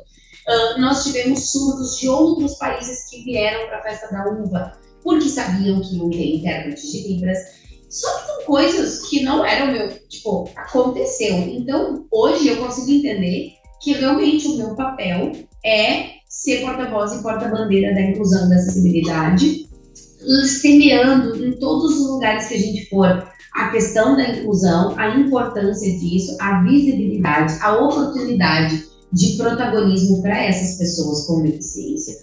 Uh, 0.47 0.81
nós 0.81 1.05
tivemos 1.05 1.53
surdos 1.53 1.99
de 1.99 2.09
outros 2.09 2.55
países 2.57 3.09
que 3.09 3.25
vieram 3.25 3.67
para 3.67 3.79
a 3.79 3.83
festa 3.83 4.09
da 4.13 4.29
uva, 4.29 4.73
porque 5.03 5.29
sabiam 5.29 5.81
que 5.81 5.97
iam 5.97 6.11
ter 6.11 6.37
intérprete 6.37 6.91
de 6.91 7.09
Libras. 7.09 7.39
Só 7.89 8.19
que 8.19 8.27
são 8.27 8.45
coisas 8.45 9.09
que 9.09 9.23
não 9.23 9.45
eram 9.45 9.73
meu, 9.73 9.89
tipo, 10.09 10.51
aconteceu. 10.57 11.37
Então, 11.37 12.07
hoje 12.11 12.49
eu 12.49 12.59
consigo 12.59 12.91
entender 12.91 13.53
que 13.81 13.93
realmente 13.93 14.49
o 14.49 14.57
meu 14.57 14.75
papel 14.75 15.33
é 15.65 16.15
ser 16.29 16.63
porta-voz 16.63 17.13
e 17.13 17.23
porta-bandeira 17.23 17.95
da 17.95 18.01
inclusão 18.01 18.49
da 18.49 18.57
acessibilidade, 18.57 19.64
semeando 20.45 21.45
em 21.45 21.53
todos 21.53 21.99
os 21.99 22.09
lugares 22.09 22.49
que 22.49 22.55
a 22.55 22.59
gente 22.59 22.89
for 22.89 23.29
a 23.55 23.69
questão 23.69 24.17
da 24.17 24.31
inclusão, 24.31 24.95
a 24.99 25.17
importância 25.17 25.99
disso, 25.99 26.37
a 26.41 26.63
visibilidade, 26.63 27.57
a 27.61 27.77
oportunidade 27.79 28.85
de 29.13 29.37
protagonismo 29.37 30.21
para 30.23 30.45
essas 30.45 30.77
pessoas 30.77 31.27
com 31.27 31.43
deficiência. 31.43 32.15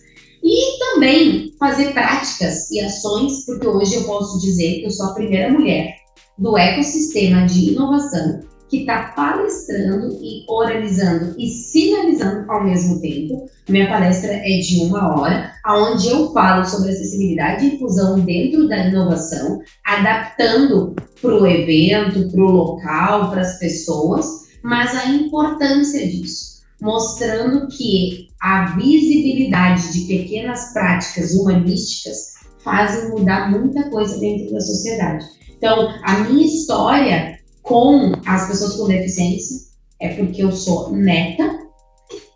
E 0.44 0.80
também 0.80 1.54
fazer 1.58 1.94
práticas 1.94 2.70
e 2.72 2.80
ações, 2.82 3.46
porque 3.46 3.68
hoje 3.68 3.96
eu 3.96 4.04
posso 4.04 4.42
dizer 4.42 4.80
que 4.80 4.86
eu 4.86 4.92
sou 4.92 5.08
a 5.08 5.14
primeira 5.14 5.52
mulher 5.52 5.96
do 6.38 6.58
ecossistema 6.58 7.46
de 7.46 7.72
inovação 7.72 8.42
que 8.72 8.78
está 8.80 9.12
palestrando 9.14 10.18
e 10.22 10.46
oralizando 10.48 11.36
e 11.38 11.50
sinalizando 11.50 12.50
ao 12.50 12.64
mesmo 12.64 13.02
tempo. 13.02 13.50
Minha 13.68 13.90
palestra 13.90 14.32
é 14.32 14.60
de 14.60 14.80
uma 14.86 15.14
hora, 15.14 15.52
onde 15.68 16.08
eu 16.08 16.32
falo 16.32 16.66
sobre 16.66 16.92
acessibilidade 16.92 17.66
e 17.66 17.76
inclusão 17.76 18.22
dentro 18.22 18.70
da 18.70 18.88
inovação, 18.88 19.60
adaptando 19.86 20.96
para 21.22 21.36
o 21.36 21.46
evento, 21.46 22.32
para 22.32 22.42
o 22.42 22.50
local, 22.52 23.30
para 23.30 23.42
as 23.42 23.60
pessoas, 23.60 24.26
mas 24.64 24.96
a 24.96 25.06
importância 25.08 26.08
disso, 26.08 26.62
mostrando 26.82 27.68
que 27.68 28.30
a 28.42 28.78
visibilidade 28.78 29.92
de 29.92 30.08
pequenas 30.08 30.72
práticas 30.72 31.34
humanísticas 31.34 32.36
fazem 32.64 33.10
mudar 33.10 33.52
muita 33.52 33.90
coisa 33.90 34.18
dentro 34.18 34.54
da 34.54 34.62
sociedade. 34.62 35.26
Então, 35.58 35.94
a 36.04 36.20
minha 36.20 36.46
história 36.46 37.41
com 37.62 38.12
as 38.26 38.48
pessoas 38.48 38.76
com 38.76 38.88
deficiência 38.88 39.72
é 40.00 40.16
porque 40.16 40.44
eu 40.44 40.52
sou 40.52 40.92
neta 40.92 41.60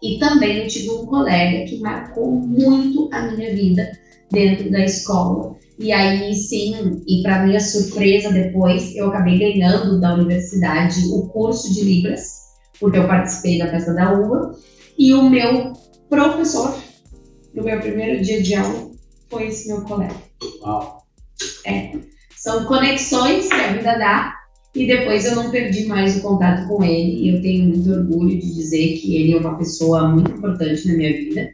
e 0.01 0.19
também 0.19 0.59
eu 0.59 0.67
tive 0.67 0.91
um 0.91 1.05
colega 1.05 1.65
que 1.65 1.79
marcou 1.79 2.31
muito 2.31 3.09
a 3.11 3.23
minha 3.23 3.53
vida 3.53 3.91
dentro 4.31 4.71
da 4.71 4.85
escola. 4.85 5.55
E 5.77 5.91
aí 5.91 6.33
sim, 6.33 7.03
e 7.07 7.21
para 7.21 7.45
minha 7.45 7.59
surpresa 7.59 8.31
depois, 8.31 8.95
eu 8.95 9.07
acabei 9.07 9.39
ganhando 9.39 9.99
da 9.99 10.13
universidade 10.13 11.01
o 11.11 11.27
curso 11.29 11.73
de 11.73 11.83
Libras, 11.83 12.29
porque 12.79 12.97
eu 12.97 13.07
participei 13.07 13.59
da 13.59 13.69
festa 13.69 13.93
da 13.93 14.13
uva, 14.13 14.55
e 14.97 15.13
o 15.13 15.29
meu 15.29 15.73
professor, 16.09 16.77
no 17.53 17.63
meu 17.63 17.79
primeiro 17.79 18.23
dia 18.23 18.41
de 18.41 18.55
aula, 18.55 18.91
foi 19.29 19.47
esse 19.47 19.67
meu 19.67 19.81
colega. 19.81 20.15
Uau! 20.61 21.03
É, 21.65 21.91
são 22.37 22.65
conexões 22.65 23.47
que 23.47 23.53
a 23.53 23.73
vida 23.73 23.97
dá 23.97 24.33
e 24.75 24.85
depois 24.85 25.25
eu 25.25 25.35
não 25.35 25.49
perdi 25.49 25.85
mais 25.85 26.17
o 26.17 26.21
contato 26.21 26.67
com 26.67 26.83
ele. 26.83 27.21
E 27.21 27.29
eu 27.29 27.41
tenho 27.41 27.69
muito 27.69 27.89
orgulho 27.91 28.37
de 28.37 28.53
dizer 28.53 28.97
que 28.97 29.15
ele 29.15 29.33
é 29.33 29.37
uma 29.37 29.57
pessoa 29.57 30.09
muito 30.09 30.31
importante 30.31 30.87
na 30.87 30.95
minha 30.95 31.13
vida, 31.13 31.49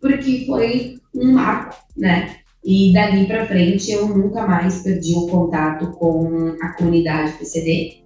porque 0.00 0.44
foi 0.46 0.98
um 1.14 1.32
marco, 1.32 1.76
né? 1.96 2.36
E 2.64 2.92
dali 2.92 3.26
para 3.26 3.46
frente 3.46 3.90
eu 3.90 4.08
nunca 4.08 4.46
mais 4.46 4.82
perdi 4.82 5.14
o 5.14 5.26
contato 5.26 5.90
com 5.98 6.54
a 6.62 6.68
comunidade 6.76 7.32
PCD. 7.32 7.98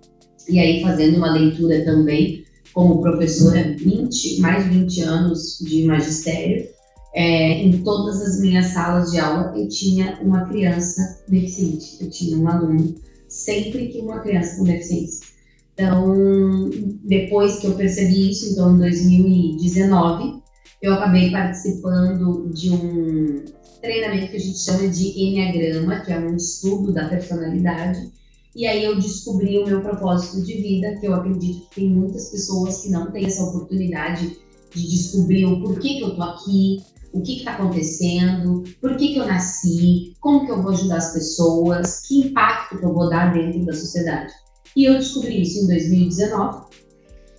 E 0.49 0.59
aí, 0.59 0.83
fazendo 0.83 1.19
uma 1.19 1.33
leitura 1.33 1.85
também, 1.85 2.45
como 2.73 3.01
professora, 3.01 3.75
20, 3.79 4.41
mais 4.41 4.65
de 4.65 4.71
20 4.71 5.01
anos 5.03 5.59
de 5.61 5.85
magistério, 5.85 6.67
é, 7.15 7.63
em 7.63 7.83
todas 7.83 8.21
as 8.21 8.41
minhas 8.41 8.67
salas 8.67 9.11
de 9.11 9.19
aula 9.19 9.55
eu 9.57 9.67
tinha 9.69 10.19
uma 10.21 10.45
criança 10.45 11.23
deficiente, 11.27 11.97
eu 12.01 12.11
tinha 12.11 12.37
um 12.37 12.47
aluno 12.47 12.95
sempre 13.37 13.89
que 13.89 14.01
uma 14.01 14.21
criança 14.21 14.57
com 14.57 14.65
deficiência. 14.65 15.27
Então, 15.75 16.71
depois 17.05 17.59
que 17.59 17.67
eu 17.67 17.75
percebi 17.75 18.31
isso, 18.31 18.53
então 18.53 18.75
em 18.75 18.79
2019, 18.79 20.41
eu 20.81 20.95
acabei 20.95 21.31
participando 21.31 22.49
de 22.53 22.71
um 22.71 23.45
treinamento 23.83 24.31
que 24.31 24.37
a 24.37 24.41
gente 24.41 24.59
chama 24.59 24.89
de 24.89 25.09
Enneagrama, 25.21 26.01
que 26.01 26.13
é 26.13 26.19
um 26.19 26.35
estudo 26.35 26.93
da 26.93 27.09
personalidade. 27.09 28.11
E 28.55 28.67
aí 28.67 28.85
eu 28.85 28.97
descobri 28.99 29.59
o 29.59 29.67
meu 29.67 29.83
propósito 29.83 30.45
de 30.47 30.55
vida, 30.55 30.97
que 30.97 31.07
eu 31.07 31.15
acredito 31.15 31.69
que 31.69 31.75
tem 31.75 31.91
muitas 31.91 32.31
pessoas 32.31 32.83
que 32.83 32.89
não 32.89 33.11
têm 33.13 33.27
essa 33.27 33.45
oportunidade 33.45 34.39
de 34.75 34.89
descobrir 34.89 35.45
o 35.45 35.61
porquê 35.61 35.97
que 35.97 36.01
eu 36.01 36.17
tô 36.17 36.23
aqui, 36.23 36.83
o 37.17 37.23
que 37.23 37.39
está 37.39 37.53
acontecendo, 37.53 38.63
por 38.81 38.97
que, 38.97 39.15
que 39.15 39.19
eu 39.19 39.27
nasci, 39.27 40.13
como 40.21 40.45
que 40.45 40.53
eu 40.53 40.63
vou 40.63 40.73
ajudar 40.73 40.99
as 40.99 41.13
pessoas, 41.13 42.03
que 42.07 42.21
impacto 42.21 42.79
que 42.79 42.85
eu 42.85 42.93
vou 42.93 43.09
dar 43.09 43.33
dentro 43.33 43.65
da 43.65 43.73
sociedade. 43.73 44.33
E 44.77 44.85
eu 44.85 44.95
descobri 44.95 45.41
isso 45.41 45.65
em 45.65 45.67
2019. 45.69 46.67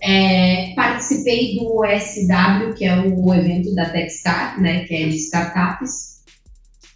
É, 0.02 0.72
participei 0.74 1.56
do 1.56 1.82
SW, 1.84 2.74
que 2.74 2.84
é 2.84 3.00
o 3.00 3.34
evento 3.34 3.74
da 3.74 3.90
Techstar, 3.90 4.60
né, 4.60 4.84
que 4.84 4.94
é 4.94 5.08
de 5.08 5.16
startups. 5.16 6.18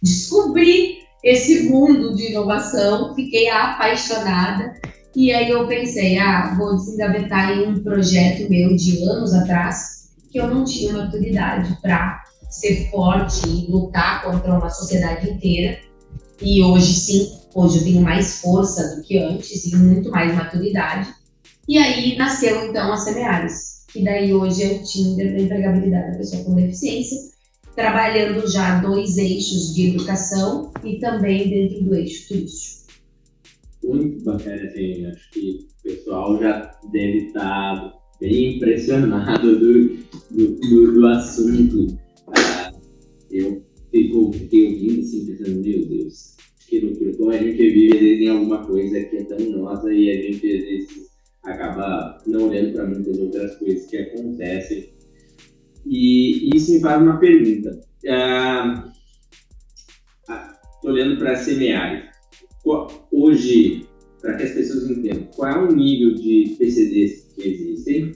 Descobri 0.01 0.99
esse 1.23 1.69
mundo 1.69 2.13
de 2.15 2.31
inovação, 2.31 3.15
fiquei 3.15 3.49
apaixonada. 3.49 4.73
E 5.15 5.31
aí 5.31 5.49
eu 5.49 5.67
pensei, 5.67 6.17
ah, 6.17 6.53
vou 6.57 6.75
desengavetar 6.75 7.51
em 7.51 7.67
um 7.67 7.83
projeto 7.83 8.49
meu 8.49 8.75
de 8.75 9.01
anos 9.03 9.33
atrás, 9.33 10.09
que 10.31 10.39
eu 10.39 10.47
não 10.47 10.65
tinha 10.65 10.91
maturidade 10.91 11.77
para 11.81 12.22
ser 12.53 12.89
forte 12.91 13.49
e 13.49 13.69
lutar 13.69 14.23
contra 14.23 14.53
uma 14.53 14.69
sociedade 14.69 15.29
inteira. 15.29 15.79
E 16.39 16.63
hoje 16.63 16.93
sim, 16.93 17.31
hoje 17.55 17.79
eu 17.79 17.83
tenho 17.83 18.01
mais 18.01 18.41
força 18.41 18.95
do 18.95 19.01
que 19.01 19.17
antes 19.17 19.65
e 19.65 19.75
muito 19.75 20.11
mais 20.11 20.35
maturidade. 20.35 21.11
E 21.67 21.77
aí 21.79 22.15
nasceu 22.15 22.69
então 22.69 22.93
a 22.93 22.97
Semeares, 22.97 23.85
que 23.91 24.03
daí 24.03 24.33
hoje 24.33 24.63
é 24.63 24.67
o 24.75 24.83
Tinder 24.83 25.33
da 25.33 25.41
empregabilidade 25.41 26.11
da 26.11 26.17
pessoa 26.17 26.43
com 26.43 26.55
deficiência, 26.55 27.17
trabalhando 27.75 28.47
já 28.47 28.79
dois 28.79 29.17
eixos 29.17 29.73
de 29.73 29.89
educação 29.89 30.71
e 30.83 30.99
também 30.99 31.49
dentro 31.49 31.83
do 31.85 31.95
eixo 31.95 32.27
turístico. 32.27 32.83
Muito 33.83 34.23
bacana, 34.23 34.63
assim, 34.63 35.05
acho 35.07 35.31
que 35.31 35.67
o 35.79 35.83
pessoal 35.83 36.39
já 36.39 36.71
deve 36.91 37.27
estar 37.27 37.93
bem 38.19 38.57
impressionado 38.57 39.59
do, 39.59 39.89
do, 40.29 40.59
do, 40.59 40.93
do 40.93 41.07
assunto 41.07 42.02
eu 43.31 43.63
fico, 43.91 44.31
fiquei 44.33 44.73
ouvindo 44.73 45.01
assim, 45.01 45.25
pensando, 45.25 45.61
meu 45.61 45.85
Deus, 45.85 46.35
que 46.67 46.79
loucura, 46.79 47.15
como 47.17 47.31
a 47.31 47.37
gente 47.37 47.57
vive 47.57 47.93
às 47.93 47.99
vezes 47.99 48.21
em 48.21 48.29
alguma 48.29 48.65
coisa 48.65 49.03
que 49.03 49.17
é 49.17 49.23
tão 49.23 49.39
nossa 49.51 49.93
e 49.93 50.09
a 50.09 50.21
gente 50.21 50.35
às 50.35 50.63
vezes 50.63 51.13
acaba 51.43 52.17
não 52.25 52.47
olhando 52.47 52.73
para 52.73 52.87
muitas 52.87 53.17
outras 53.17 53.55
coisas 53.57 53.85
que 53.87 53.97
acontecem. 53.97 54.93
E 55.85 56.55
isso 56.55 56.73
me 56.73 56.79
faz 56.79 57.01
uma 57.01 57.19
pergunta. 57.19 57.81
Ah, 58.07 58.91
ah, 60.29 60.61
olhando 60.85 61.17
para 61.17 61.35
semear, 61.35 62.11
hoje, 63.11 63.85
para 64.21 64.37
que 64.37 64.43
as 64.43 64.51
pessoas 64.51 64.89
entendam, 64.89 65.27
qual 65.35 65.51
é 65.51 65.59
o 65.59 65.75
nível 65.75 66.15
de 66.15 66.55
PCDs 66.57 67.33
que 67.35 67.49
existem? 67.49 68.13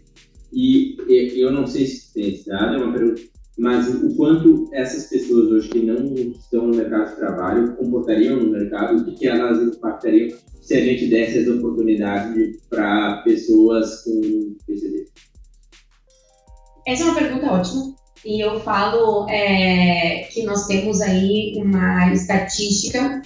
E 0.53 0.95
eu 1.35 1.51
não 1.51 1.67
sei 1.67 1.85
se 1.85 2.13
tem 2.13 2.41
dado, 2.45 2.75
é 2.75 2.85
uma 2.85 2.93
pergunta 2.93 3.21
mas 3.57 3.87
o 3.89 4.15
quanto 4.15 4.69
essas 4.71 5.07
pessoas 5.07 5.51
hoje 5.51 5.69
que 5.69 5.79
não 5.79 6.13
estão 6.15 6.67
no 6.67 6.75
mercado 6.75 7.09
de 7.09 7.15
trabalho 7.15 7.75
comportariam 7.75 8.37
no 8.37 8.51
mercado, 8.51 8.97
o 8.97 9.15
que, 9.15 9.27
elas 9.27 9.57
impactariam 9.61 10.37
se 10.61 10.75
a 10.75 10.81
gente 10.81 11.07
desse 11.07 11.39
as 11.39 11.47
oportunidades 11.47 12.57
para 12.69 13.23
pessoas 13.23 14.03
com 14.03 14.55
PCD? 14.65 15.05
Essa 16.85 17.03
é 17.03 17.05
uma 17.05 17.15
pergunta 17.15 17.51
ótima. 17.51 17.95
E 18.23 18.43
eu 18.43 18.59
falo 18.59 19.27
é, 19.29 20.27
que 20.31 20.43
nós 20.43 20.67
temos 20.67 21.01
aí 21.01 21.53
uma 21.57 22.11
estatística 22.13 23.21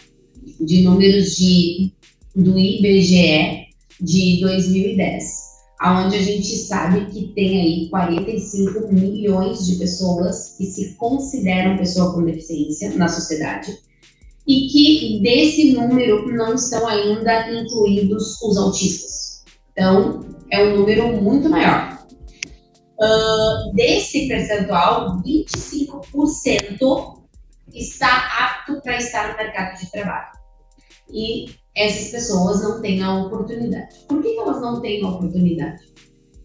de 0.60 0.84
números 0.84 1.36
de, 1.36 1.92
do 2.36 2.58
IBGE 2.58 3.68
de 4.00 4.40
2010 4.42 5.41
onde 5.84 6.16
a 6.16 6.22
gente 6.22 6.56
sabe 6.58 7.06
que 7.08 7.34
tem 7.34 7.62
aí 7.62 7.90
45 7.90 8.94
milhões 8.94 9.66
de 9.66 9.78
pessoas 9.78 10.56
que 10.58 10.66
se 10.66 10.96
consideram 10.96 11.78
pessoa 11.78 12.14
com 12.14 12.24
deficiência 12.24 12.96
na 12.96 13.08
sociedade 13.08 13.76
e 14.48 14.68
que 14.68 15.20
desse 15.22 15.74
número 15.74 16.32
não 16.32 16.54
estão 16.54 16.88
ainda 16.88 17.52
incluídos 17.52 18.40
os 18.42 18.58
autistas. 18.58 19.44
Então, 19.72 20.26
é 20.52 20.64
um 20.64 20.78
número 20.78 21.22
muito 21.22 21.50
maior. 21.50 22.06
Uh, 23.00 23.74
desse 23.74 24.28
percentual, 24.28 25.22
25% 25.24 27.22
está 27.74 28.08
apto 28.40 28.82
para 28.82 28.98
estar 28.98 29.32
no 29.32 29.38
mercado 29.38 29.80
de 29.80 29.92
trabalho. 29.92 30.41
E 31.14 31.46
essas 31.76 32.12
pessoas 32.12 32.62
não 32.62 32.82
têm 32.82 33.02
a 33.02 33.26
oportunidade. 33.26 33.96
Por 34.08 34.22
que, 34.22 34.34
que 34.34 34.40
elas 34.40 34.62
não 34.62 34.82
têm 34.82 35.04
a 35.04 35.10
oportunidade? 35.10 35.82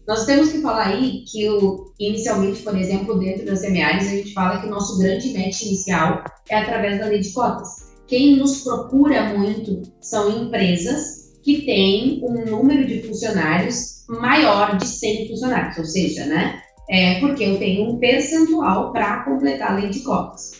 Nós 0.07 0.25
temos 0.25 0.51
que 0.51 0.61
falar 0.61 0.87
aí 0.87 1.25
que, 1.25 1.49
o, 1.49 1.93
inicialmente, 1.99 2.61
por 2.61 2.77
exemplo, 2.77 3.19
dentro 3.19 3.45
das 3.45 3.59
semiáridas, 3.59 4.07
a 4.07 4.11
gente 4.11 4.33
fala 4.33 4.61
que 4.61 4.67
o 4.67 4.69
nosso 4.69 4.97
grande 4.97 5.33
match 5.33 5.63
inicial 5.63 6.23
é 6.49 6.55
através 6.55 6.99
da 6.99 7.07
lei 7.07 7.19
de 7.19 7.31
cotas. 7.31 7.67
Quem 8.07 8.37
nos 8.37 8.61
procura 8.63 9.37
muito 9.37 9.81
são 9.99 10.45
empresas 10.45 11.33
que 11.43 11.63
têm 11.65 12.21
um 12.23 12.45
número 12.45 12.87
de 12.87 13.01
funcionários 13.03 14.05
maior 14.07 14.77
de 14.77 14.87
100 14.87 15.27
funcionários, 15.27 15.77
ou 15.77 15.85
seja, 15.85 16.25
né, 16.25 16.61
é 16.89 17.19
porque 17.19 17.43
eu 17.43 17.59
tenho 17.59 17.89
um 17.89 17.99
percentual 17.99 18.93
para 18.93 19.25
completar 19.25 19.71
a 19.71 19.75
lei 19.75 19.89
de 19.89 19.99
cotas. 20.01 20.51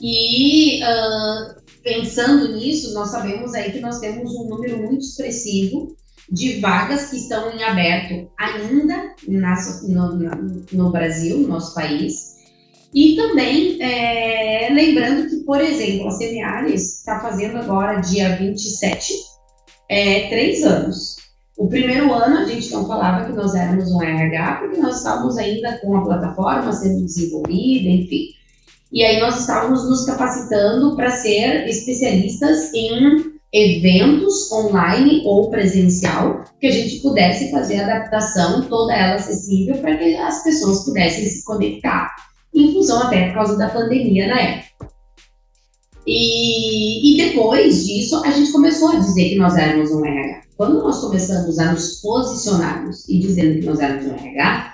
E 0.00 0.80
uh, 0.82 1.61
pensando 1.82 2.56
nisso, 2.56 2.94
nós 2.94 3.10
sabemos 3.10 3.54
aí 3.54 3.72
que 3.72 3.80
nós 3.80 3.98
temos 3.98 4.34
um 4.34 4.48
número 4.48 4.78
muito 4.78 5.04
expressivo 5.04 5.96
de 6.30 6.60
vagas 6.60 7.10
que 7.10 7.16
estão 7.16 7.50
em 7.52 7.62
aberto 7.62 8.30
ainda 8.38 9.14
na, 9.28 9.54
no, 9.88 10.64
no, 10.72 10.90
Brasil, 10.90 11.38
no 11.38 11.48
nosso 11.48 11.74
país. 11.74 12.32
E 12.94 13.16
também, 13.16 13.82
é, 13.82 14.68
lembrando 14.72 15.28
que, 15.28 15.36
por 15.44 15.60
exemplo, 15.60 16.08
a 16.08 16.10
Semiares 16.10 16.98
está 16.98 17.20
fazendo 17.20 17.58
agora, 17.58 18.00
dia 18.00 18.36
27, 18.36 19.14
é, 19.88 20.28
três 20.28 20.62
anos. 20.62 21.16
O 21.56 21.68
primeiro 21.68 22.12
ano 22.12 22.38
a 22.38 22.44
gente 22.44 22.70
não 22.70 22.86
falava 22.86 23.26
que 23.26 23.32
nós 23.32 23.54
éramos 23.54 23.90
um 23.90 24.02
RH, 24.02 24.56
porque 24.56 24.80
nós 24.80 24.98
estávamos 24.98 25.36
ainda 25.36 25.78
com 25.78 25.96
a 25.96 26.04
plataforma 26.04 26.72
sendo 26.72 27.04
desenvolvida, 27.04 27.88
enfim. 27.88 28.28
E 28.92 29.02
aí 29.02 29.18
nós 29.20 29.40
estávamos 29.40 29.88
nos 29.88 30.04
capacitando 30.04 30.94
para 30.94 31.10
ser 31.10 31.66
especialistas 31.66 32.72
em 32.74 33.32
eventos 33.50 34.52
online 34.52 35.22
ou 35.24 35.50
presencial, 35.50 36.44
que 36.60 36.66
a 36.66 36.70
gente 36.70 37.00
pudesse 37.00 37.50
fazer 37.50 37.80
a 37.80 37.84
adaptação 37.84 38.62
toda 38.68 38.94
ela 38.94 39.14
acessível 39.14 39.76
para 39.78 39.96
que 39.96 40.14
as 40.16 40.42
pessoas 40.44 40.84
pudessem 40.84 41.26
se 41.26 41.42
conectar, 41.44 42.14
em 42.54 42.72
função 42.72 43.02
até 43.02 43.28
por 43.28 43.34
causa 43.34 43.56
da 43.56 43.70
pandemia 43.70 44.26
na 44.28 44.40
época. 44.40 44.92
E, 46.06 47.14
e 47.14 47.28
depois 47.28 47.86
disso, 47.86 48.22
a 48.24 48.30
gente 48.30 48.52
começou 48.52 48.90
a 48.90 48.96
dizer 48.96 49.30
que 49.30 49.36
nós 49.36 49.56
éramos 49.56 49.90
um 49.90 50.04
RH. 50.04 50.42
Quando 50.56 50.82
nós 50.82 51.00
começamos 51.00 51.58
a 51.58 51.72
nos 51.72 52.00
posicionarmos 52.00 53.08
e 53.08 53.18
dizendo 53.18 53.60
que 53.60 53.66
nós 53.66 53.80
éramos 53.80 54.06
um 54.06 54.14
RH, 54.14 54.71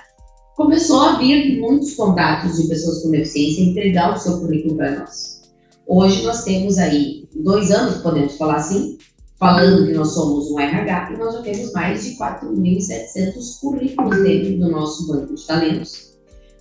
começou 0.58 1.00
a 1.02 1.18
vir 1.18 1.60
muitos 1.60 1.94
contatos 1.94 2.60
de 2.60 2.66
pessoas 2.66 3.04
com 3.04 3.12
deficiência 3.12 3.62
entregar 3.62 4.12
o 4.12 4.18
seu 4.18 4.40
currículo 4.40 4.76
para 4.76 4.98
nós. 4.98 5.40
Hoje 5.86 6.24
nós 6.24 6.42
temos 6.42 6.78
aí 6.78 7.28
dois 7.36 7.70
anos, 7.70 8.02
podemos 8.02 8.36
falar 8.36 8.56
assim, 8.56 8.98
falando 9.38 9.86
que 9.86 9.92
nós 9.92 10.12
somos 10.14 10.50
um 10.50 10.58
RH, 10.58 11.12
e 11.12 11.16
nós 11.16 11.34
já 11.34 11.42
temos 11.42 11.72
mais 11.72 12.02
de 12.02 12.18
4.700 12.18 13.60
currículos 13.60 14.20
dentro 14.24 14.58
do 14.58 14.68
nosso 14.68 15.06
banco 15.06 15.32
de 15.32 15.46
talentos, 15.46 16.18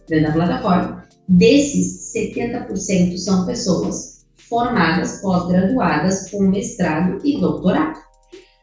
dentro 0.08 0.28
da 0.28 0.34
plataforma. 0.34 1.04
Desses, 1.28 2.14
70% 2.16 3.18
são 3.18 3.48
pessoas 3.48 4.28
formadas, 4.48 5.22
pós-graduadas, 5.22 6.30
com 6.30 6.44
mestrado 6.44 7.20
e 7.26 7.42
doutorado. 7.42 7.98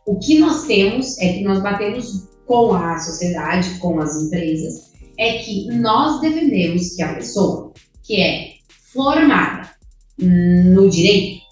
O 0.06 0.16
que 0.16 0.38
nós 0.38 0.62
temos 0.68 1.18
é 1.18 1.32
que 1.32 1.42
nós 1.42 1.60
batemos 1.60 2.28
com 2.46 2.72
a 2.72 3.00
sociedade, 3.00 3.78
com 3.80 3.98
as 4.00 4.14
empresas, 4.14 4.93
é 5.18 5.38
que 5.38 5.66
nós 5.68 6.20
defendemos 6.20 6.94
que 6.94 7.02
a 7.02 7.14
pessoa 7.14 7.72
que 8.02 8.20
é 8.20 8.54
formada 8.92 9.70
no 10.18 10.88
direito 10.88 11.44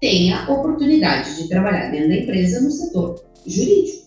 tenha 0.00 0.50
oportunidade 0.50 1.36
de 1.36 1.48
trabalhar 1.48 1.90
dentro 1.90 2.08
da 2.08 2.16
empresa 2.16 2.60
no 2.60 2.70
setor 2.70 3.22
jurídico. 3.46 4.06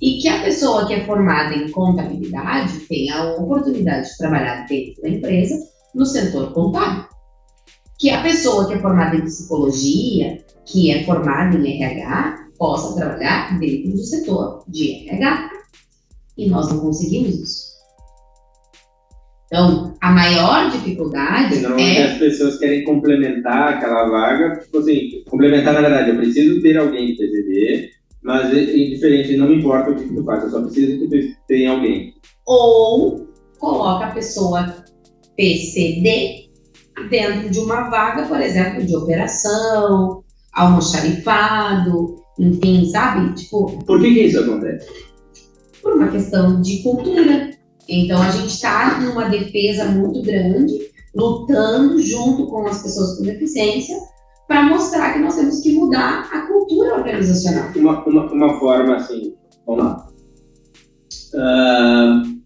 E 0.00 0.18
que 0.18 0.28
a 0.28 0.42
pessoa 0.42 0.86
que 0.86 0.94
é 0.94 1.04
formada 1.04 1.54
em 1.54 1.70
contabilidade 1.70 2.80
tenha 2.88 3.16
a 3.16 3.34
oportunidade 3.34 4.08
de 4.08 4.16
trabalhar 4.16 4.64
dentro 4.66 5.02
da 5.02 5.08
empresa 5.08 5.56
no 5.94 6.06
setor 6.06 6.52
contábil. 6.52 7.04
Que 7.98 8.10
a 8.10 8.22
pessoa 8.22 8.68
que 8.68 8.74
é 8.74 8.78
formada 8.78 9.16
em 9.16 9.22
psicologia, 9.22 10.44
que 10.64 10.92
é 10.92 11.04
formada 11.04 11.56
em 11.56 11.82
RH, 11.82 12.46
possa 12.56 12.94
trabalhar 12.94 13.58
dentro 13.58 13.90
do 13.90 14.04
setor 14.04 14.64
de 14.68 15.08
RH. 15.08 15.50
E 16.36 16.48
nós 16.48 16.68
não 16.68 16.78
conseguimos 16.78 17.34
isso. 17.34 17.77
Então, 19.48 19.94
a 20.02 20.12
maior 20.12 20.70
dificuldade 20.70 21.60
Normalmente 21.60 21.98
é... 21.98 22.12
as 22.12 22.18
pessoas 22.18 22.58
querem 22.58 22.84
complementar 22.84 23.74
aquela 23.74 24.06
vaga, 24.08 24.60
tipo 24.60 24.78
assim, 24.78 25.24
complementar 25.26 25.72
na 25.72 25.80
verdade, 25.80 26.10
eu 26.10 26.16
preciso 26.16 26.60
ter 26.60 26.76
alguém 26.76 27.06
de 27.06 27.14
PCD, 27.14 27.90
mas 28.22 28.54
é 28.54 28.76
indiferente, 28.76 29.36
não 29.38 29.48
me 29.48 29.56
importa 29.56 29.90
o 29.90 29.96
que 29.96 30.14
tu 30.14 30.22
faz, 30.22 30.44
eu 30.44 30.50
só 30.50 30.60
preciso 30.60 30.98
que 30.98 31.08
tu 31.08 31.36
tenha 31.48 31.70
alguém. 31.70 32.12
Ou 32.46 33.26
coloca 33.58 34.06
a 34.06 34.10
pessoa 34.10 34.84
PCD 35.34 36.50
dentro 37.08 37.48
de 37.48 37.58
uma 37.58 37.88
vaga, 37.88 38.26
por 38.26 38.40
exemplo, 38.40 38.84
de 38.84 38.94
operação, 38.94 40.22
almoxarifado, 40.52 42.16
enfim, 42.38 42.84
sabe? 42.90 43.34
Tipo... 43.34 43.82
Por 43.86 43.98
que 44.00 44.12
que 44.12 44.20
isso 44.24 44.40
acontece? 44.40 44.86
Por 45.80 45.94
uma 45.94 46.08
questão 46.08 46.60
de 46.60 46.82
cultura 46.82 47.50
então 47.88 48.20
a 48.20 48.30
gente 48.30 48.52
está 48.52 49.00
numa 49.00 49.28
defesa 49.28 49.86
muito 49.86 50.20
grande, 50.22 50.90
lutando 51.14 52.00
junto 52.00 52.46
com 52.46 52.66
as 52.66 52.82
pessoas 52.82 53.16
com 53.16 53.24
deficiência, 53.24 53.96
para 54.46 54.62
mostrar 54.62 55.12
que 55.12 55.18
nós 55.18 55.36
temos 55.36 55.60
que 55.60 55.74
mudar 55.74 56.28
a 56.32 56.46
cultura 56.46 56.94
organizacional. 56.94 57.70
Uma, 57.76 58.04
uma, 58.04 58.32
uma 58.32 58.60
forma 58.60 58.96
assim, 58.96 59.34
vamos 59.66 59.84
lá. 59.84 60.08
Uh, 61.34 62.38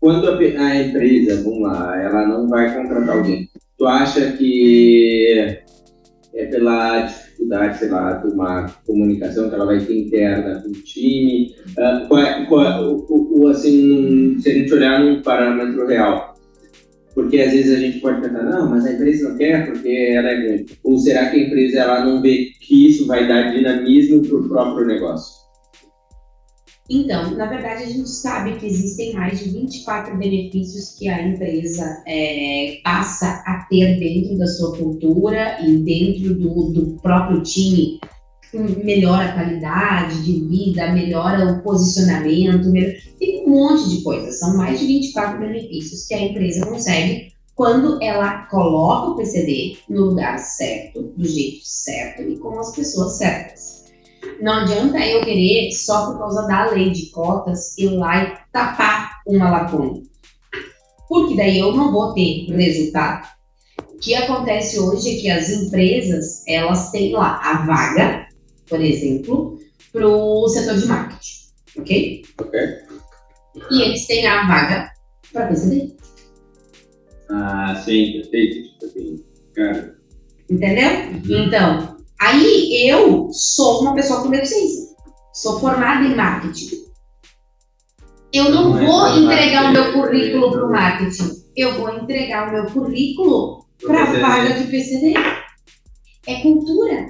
quando 0.00 0.28
a, 0.28 0.38
a, 0.38 0.82
empresa, 0.82 1.42
vamos 1.42 1.60
lá, 1.60 2.00
ela 2.00 2.26
não 2.26 2.48
vai 2.48 2.74
contratar 2.74 3.16
alguém, 3.16 3.50
tu 3.76 3.86
acha 3.86 4.32
que 4.32 5.60
é 6.34 6.46
pela 6.46 7.08
dificuldade, 7.38 7.78
sei 7.78 7.88
lá, 7.88 8.12
de 8.14 8.28
uma 8.28 8.66
comunicação 8.84 9.48
que 9.48 9.54
ela 9.54 9.66
vai 9.66 9.78
ter 9.78 9.96
interna 9.96 10.60
com 10.60 10.68
o 10.68 10.72
time? 10.72 11.54
Uh, 11.70 12.08
qual 12.08 12.20
é, 12.20 12.46
qual 12.46 12.66
é, 12.66 12.80
o, 12.80 13.06
o, 13.08 13.48
assim, 13.48 14.36
se 14.40 14.50
a 14.50 14.54
gente 14.54 14.74
olhar 14.74 15.00
num 15.00 15.22
parâmetro 15.22 15.86
real, 15.86 16.34
porque 17.14 17.40
às 17.40 17.52
vezes 17.52 17.76
a 17.76 17.80
gente 17.80 18.00
pode 18.00 18.20
pensar, 18.20 18.42
não, 18.42 18.68
mas 18.68 18.84
a 18.84 18.92
empresa 18.92 19.28
não 19.28 19.36
quer 19.36 19.66
porque 19.66 19.88
ela 19.88 20.28
é 20.28 20.40
grande. 20.40 20.78
Ou 20.84 20.98
será 20.98 21.30
que 21.30 21.36
a 21.36 21.46
empresa 21.46 21.78
ela 21.78 22.04
não 22.04 22.20
vê 22.20 22.50
que 22.60 22.88
isso 22.88 23.06
vai 23.06 23.26
dar 23.26 23.52
dinamismo 23.52 24.22
para 24.22 24.36
o 24.36 24.48
próprio 24.48 24.86
negócio? 24.86 25.47
Então, 26.90 27.32
na 27.32 27.44
verdade, 27.44 27.82
a 27.82 27.86
gente 27.86 28.08
sabe 28.08 28.56
que 28.56 28.66
existem 28.66 29.12
mais 29.12 29.38
de 29.38 29.50
24 29.50 30.16
benefícios 30.16 30.96
que 30.98 31.06
a 31.06 31.22
empresa 31.22 32.02
é, 32.06 32.80
passa 32.82 33.42
a 33.46 33.66
ter 33.68 33.98
dentro 33.98 34.38
da 34.38 34.46
sua 34.46 34.74
cultura 34.74 35.58
e 35.62 35.76
dentro 35.78 36.34
do, 36.34 36.72
do 36.72 36.86
próprio 37.02 37.42
time. 37.42 38.00
Melhora 38.82 39.26
a 39.26 39.32
qualidade 39.34 40.24
de 40.24 40.40
vida, 40.46 40.90
melhora 40.92 41.52
o 41.52 41.62
posicionamento, 41.62 42.70
melhora... 42.70 42.96
tem 43.18 43.44
um 43.44 43.50
monte 43.50 43.90
de 43.90 44.02
coisas. 44.02 44.38
São 44.38 44.56
mais 44.56 44.80
de 44.80 44.86
24 44.86 45.38
benefícios 45.38 46.06
que 46.06 46.14
a 46.14 46.22
empresa 46.22 46.64
consegue 46.64 47.28
quando 47.54 48.02
ela 48.02 48.46
coloca 48.46 49.10
o 49.10 49.16
PCD 49.16 49.76
no 49.90 50.06
lugar 50.06 50.38
certo, 50.38 51.02
do 51.02 51.28
jeito 51.28 51.60
certo 51.64 52.22
e 52.22 52.38
com 52.38 52.58
as 52.58 52.74
pessoas 52.74 53.18
certas. 53.18 53.77
Não 54.40 54.52
adianta 54.52 54.98
eu 54.98 55.20
querer, 55.22 55.72
só 55.72 56.12
por 56.12 56.18
causa 56.18 56.46
da 56.46 56.70
lei 56.70 56.90
de 56.90 57.10
cotas, 57.10 57.76
ir 57.76 57.88
lá 57.88 58.22
e 58.22 58.38
tapar 58.52 59.10
uma 59.26 59.50
lacuna. 59.50 60.00
Porque 61.08 61.36
daí 61.36 61.58
eu 61.58 61.72
não 61.72 61.90
vou 61.90 62.12
ter 62.12 62.46
resultado. 62.50 63.26
O 63.94 63.98
que 63.98 64.14
acontece 64.14 64.78
hoje 64.78 65.16
é 65.16 65.20
que 65.20 65.30
as 65.30 65.50
empresas, 65.50 66.44
elas 66.46 66.90
têm 66.90 67.12
lá 67.12 67.40
a 67.42 67.66
vaga, 67.66 68.28
por 68.68 68.80
exemplo, 68.80 69.58
para 69.92 70.06
o 70.06 70.48
setor 70.48 70.76
de 70.76 70.86
marketing, 70.86 71.34
ok? 71.78 72.24
Ok. 72.40 72.60
E 73.70 73.82
eles 73.82 74.06
têm 74.06 74.26
a 74.26 74.46
vaga 74.46 74.92
para 75.32 75.48
PCD. 75.48 75.96
Ah, 77.30 77.82
sim, 77.84 78.12
perfeito. 78.12 78.68
Cara. 79.54 79.98
Entendeu? 80.48 80.90
Uhum. 80.90 81.46
Então, 81.46 81.97
Aí 82.20 82.88
eu 82.88 83.28
sou 83.32 83.82
uma 83.82 83.94
pessoa 83.94 84.22
com 84.22 84.30
deficiência. 84.30 84.88
Sou 85.32 85.60
formada 85.60 86.04
em 86.04 86.16
marketing. 86.16 86.88
Eu 88.32 88.50
não, 88.50 88.70
não 88.70 88.78
é 88.78 88.86
vou 88.86 89.06
é 89.06 89.18
entregar 89.18 89.70
o 89.70 89.72
meu 89.72 89.92
currículo 89.92 90.50
para 90.50 90.66
o 90.66 90.70
marketing. 90.70 91.30
Eu 91.56 91.74
vou 91.74 91.90
entregar 91.90 92.48
o 92.48 92.52
meu 92.52 92.66
currículo 92.66 93.64
para 93.84 94.02
a 94.02 94.12
vaga 94.12 94.54
de 94.54 94.70
PCD. 94.70 95.14
É 96.26 96.42
cultura. 96.42 97.06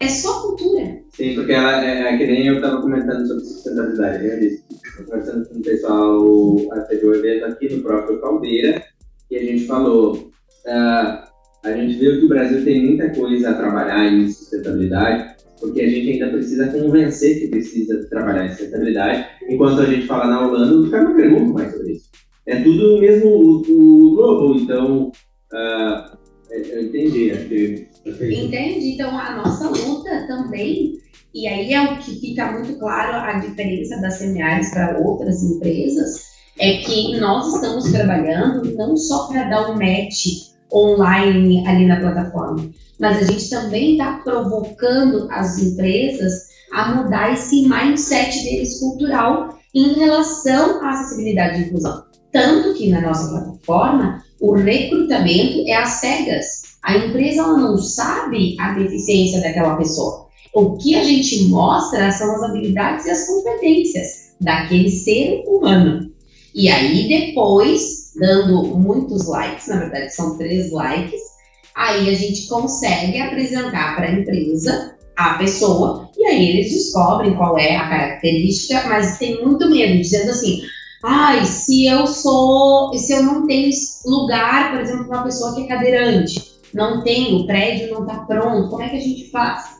É 0.00 0.08
só 0.08 0.42
cultura. 0.42 1.02
Sim, 1.10 1.34
porque 1.34 1.52
ela 1.52 1.84
é, 1.84 2.14
é 2.14 2.16
que 2.16 2.26
nem 2.26 2.46
eu 2.46 2.56
estava 2.56 2.80
comentando 2.80 3.26
sobre 3.26 3.44
sustentabilidade. 3.44 4.26
Eu 4.26 4.40
disse, 4.40 4.64
conversando 4.96 5.48
com 5.48 5.58
o 5.58 5.62
pessoal 5.62 6.56
até 6.72 6.96
o 6.96 7.14
evento 7.14 7.44
aqui 7.46 7.74
no 7.74 7.82
próprio 7.82 8.20
Caldeira, 8.20 8.84
e 9.30 9.36
a 9.36 9.40
gente 9.40 9.66
falou. 9.66 10.30
Uh, 10.66 11.27
a 11.64 11.72
gente 11.72 11.98
viu 11.98 12.18
que 12.18 12.26
o 12.26 12.28
Brasil 12.28 12.64
tem 12.64 12.86
muita 12.86 13.10
coisa 13.10 13.50
a 13.50 13.54
trabalhar 13.54 14.12
em 14.12 14.28
sustentabilidade, 14.28 15.36
porque 15.60 15.80
a 15.80 15.88
gente 15.88 16.12
ainda 16.12 16.28
precisa 16.30 16.68
convencer 16.68 17.40
que 17.40 17.48
precisa 17.48 18.08
trabalhar 18.08 18.46
em 18.46 18.50
sustentabilidade, 18.50 19.26
enquanto 19.48 19.80
a 19.80 19.86
gente 19.86 20.06
fala 20.06 20.26
na 20.26 20.46
Holanda, 20.46 20.74
os 20.74 20.90
caras 20.90 21.08
não 21.08 21.16
perguntam 21.16 21.52
mais 21.52 21.72
sobre 21.72 21.92
isso. 21.92 22.08
É 22.46 22.62
tudo 22.62 23.00
mesmo 23.00 23.28
o, 23.28 23.60
o 23.60 24.14
globo, 24.14 24.58
então 24.58 25.12
uh, 25.52 26.18
eu 26.50 26.82
entendi, 26.84 27.30
acho 27.32 27.48
que... 27.48 27.88
Então 28.06 29.18
a 29.18 29.36
nossa 29.36 29.68
luta 29.68 30.26
também, 30.28 30.94
e 31.34 31.46
aí 31.46 31.74
é 31.74 31.82
o 31.82 31.98
que 31.98 32.20
fica 32.20 32.52
muito 32.52 32.78
claro 32.78 33.16
a 33.16 33.38
diferença 33.40 34.00
das 34.00 34.14
semiárias 34.14 34.70
para 34.70 34.98
outras 34.98 35.42
empresas, 35.42 36.28
é 36.58 36.78
que 36.78 37.18
nós 37.18 37.54
estamos 37.54 37.92
trabalhando 37.92 38.74
não 38.76 38.96
só 38.96 39.28
para 39.28 39.44
dar 39.44 39.70
um 39.70 39.74
match 39.74 40.48
online 40.72 41.66
ali 41.66 41.86
na 41.86 42.00
plataforma, 42.00 42.70
mas 42.98 43.18
a 43.18 43.24
gente 43.32 43.48
também 43.48 43.92
está 43.92 44.20
provocando 44.24 45.28
as 45.30 45.58
empresas 45.58 46.48
a 46.72 46.94
mudar 46.94 47.32
esse 47.32 47.66
mindset 47.68 48.42
deles 48.44 48.78
cultural 48.78 49.58
em 49.74 49.94
relação 49.94 50.82
à 50.82 50.90
acessibilidade 50.90 51.62
e 51.62 51.64
inclusão. 51.66 52.04
Tanto 52.32 52.74
que 52.74 52.90
na 52.90 53.00
nossa 53.00 53.28
plataforma, 53.28 54.22
o 54.40 54.52
recrutamento 54.52 55.64
é 55.66 55.74
às 55.74 56.00
cegas. 56.00 56.62
A 56.82 56.96
empresa 56.96 57.42
ela 57.42 57.56
não 57.56 57.78
sabe 57.78 58.56
a 58.60 58.72
deficiência 58.72 59.40
daquela 59.40 59.76
pessoa. 59.76 60.28
O 60.54 60.76
que 60.76 60.94
a 60.94 61.04
gente 61.04 61.44
mostra 61.44 62.10
são 62.12 62.34
as 62.34 62.42
habilidades 62.42 63.06
e 63.06 63.10
as 63.10 63.26
competências 63.26 64.34
daquele 64.40 64.90
ser 64.90 65.42
humano. 65.46 66.10
E 66.54 66.68
aí, 66.68 67.08
depois, 67.08 67.97
dando 68.18 68.76
muitos 68.76 69.26
likes, 69.26 69.66
na 69.68 69.76
verdade 69.76 70.14
são 70.14 70.36
três 70.36 70.72
likes, 70.72 71.38
Aí 71.78 72.10
a 72.10 72.14
gente 72.14 72.48
consegue 72.48 73.20
apresentar 73.20 73.94
para 73.94 74.06
a 74.06 74.10
empresa 74.10 74.96
a 75.16 75.34
pessoa 75.34 76.10
e 76.18 76.26
aí 76.26 76.48
eles 76.48 76.72
descobrem 76.72 77.36
qual 77.36 77.56
é 77.56 77.76
a 77.76 77.88
característica, 77.88 78.82
mas 78.88 79.16
tem 79.16 79.44
muito 79.44 79.70
medo, 79.70 80.00
dizendo 80.00 80.32
assim: 80.32 80.60
ai, 81.04 81.44
se 81.44 81.86
eu 81.86 82.04
sou, 82.08 82.92
se 82.98 83.12
eu 83.12 83.22
não 83.22 83.46
tenho 83.46 83.70
lugar, 84.06 84.72
por 84.72 84.80
exemplo, 84.80 85.06
para 85.06 85.18
uma 85.18 85.24
pessoa 85.24 85.54
que 85.54 85.62
é 85.62 85.66
cadeirante, 85.68 86.42
não 86.74 87.04
tem, 87.04 87.36
o 87.36 87.46
prédio 87.46 87.94
não 87.94 88.02
está 88.02 88.24
pronto, 88.24 88.70
como 88.70 88.82
é 88.82 88.88
que 88.88 88.96
a 88.96 89.00
gente 89.00 89.30
faz? 89.30 89.78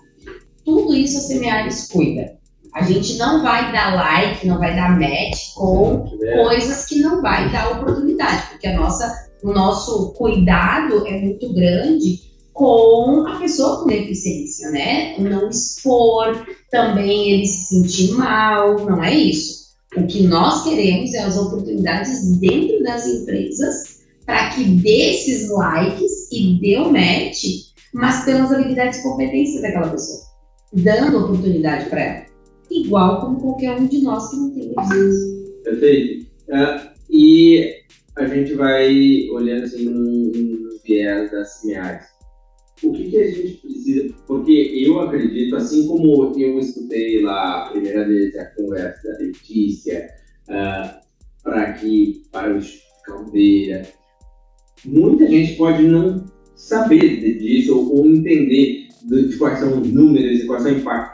Tudo 0.65 0.95
isso 0.95 1.19
a 1.19 1.23
Semeares 1.23 1.89
cuida. 1.89 2.38
A 2.79 2.83
gente 2.85 3.17
não 3.19 3.43
vai 3.43 3.73
dar 3.73 3.97
like, 3.97 4.47
não 4.47 4.59
vai 4.59 4.75
dar 4.77 4.97
match 4.97 5.53
com 5.57 6.05
coisas 6.45 6.87
que 6.87 7.01
não 7.01 7.21
vai 7.21 7.51
dar 7.51 7.73
oportunidade, 7.73 8.51
porque 8.51 8.69
a 8.69 8.79
nossa 8.79 9.29
o 9.43 9.53
nosso 9.53 10.13
cuidado 10.15 11.07
é 11.07 11.21
muito 11.21 11.53
grande 11.53 12.21
com 12.53 13.25
a 13.27 13.39
pessoa 13.39 13.81
com 13.81 13.87
deficiência, 13.87 14.71
né? 14.71 15.19
Não 15.19 15.49
expor 15.49 16.47
também 16.71 17.33
ele 17.33 17.47
se 17.47 17.67
sentir 17.67 18.13
mal, 18.13 18.79
não 18.85 19.03
é 19.03 19.13
isso. 19.13 19.69
O 19.97 20.07
que 20.07 20.23
nós 20.23 20.63
queremos 20.63 21.15
é 21.15 21.25
as 21.25 21.37
oportunidades 21.37 22.39
dentro 22.39 22.83
das 22.85 23.07
empresas 23.07 23.99
para 24.25 24.51
que 24.51 24.63
dê 24.63 25.11
esses 25.15 25.51
likes 25.51 26.31
e 26.31 26.61
dê 26.61 26.77
o 26.77 26.93
match, 26.93 27.45
mas 27.93 28.25
pelas 28.25 28.53
habilidades 28.53 29.01
e 29.01 29.03
competências 29.03 29.63
daquela 29.63 29.89
pessoa, 29.89 30.21
dando 30.73 31.25
oportunidade 31.25 31.89
para 31.89 32.01
ela. 32.01 32.28
Igual 32.71 33.21
como 33.21 33.41
qualquer 33.41 33.77
um 33.79 33.87
de 33.87 34.03
nós 34.03 34.31
que 34.31 34.37
não 34.37 34.51
tem 34.51 34.69
deficiência. 34.69 35.39
Perfeito. 35.65 36.27
Uh, 36.49 36.89
e 37.11 37.75
a 38.17 38.27
gente 38.27 38.55
vai 38.55 39.29
olhando 39.31 39.65
assim 39.65 39.85
no, 39.85 40.01
no 40.01 40.79
viés 40.85 41.31
das 41.31 41.55
semeares. 41.55 42.07
O 42.83 42.93
que, 42.93 43.11
que, 43.11 43.17
a 43.17 43.31
gente 43.31 43.55
precisa? 43.55 44.15
Porque 44.27 44.53
eu 44.53 45.01
acredito, 45.01 45.57
assim 45.57 45.87
como 45.89 46.33
eu 46.37 46.59
escutei 46.59 47.23
lá 47.23 47.67
a 47.67 47.71
primeira 47.71 48.07
vez 48.07 48.37
a 48.37 48.47
conversa 48.47 49.09
da 49.09 49.19
Letícia, 49.19 50.09
uh, 50.49 50.99
para 51.43 51.63
aqui, 51.63 52.23
para 52.31 52.57
o 52.57 52.61
Caldeira, 53.05 53.83
muita 54.85 55.27
gente 55.27 55.57
pode 55.57 55.83
não 55.83 56.25
saber 56.55 57.39
disso 57.39 57.77
ou, 57.77 57.99
ou 57.99 58.07
entender 58.07 58.89
de 59.05 59.37
quais 59.37 59.59
são 59.59 59.81
os 59.81 59.93
números 59.93 60.41
e 60.41 60.47
quais 60.47 60.63
são. 60.63 61.08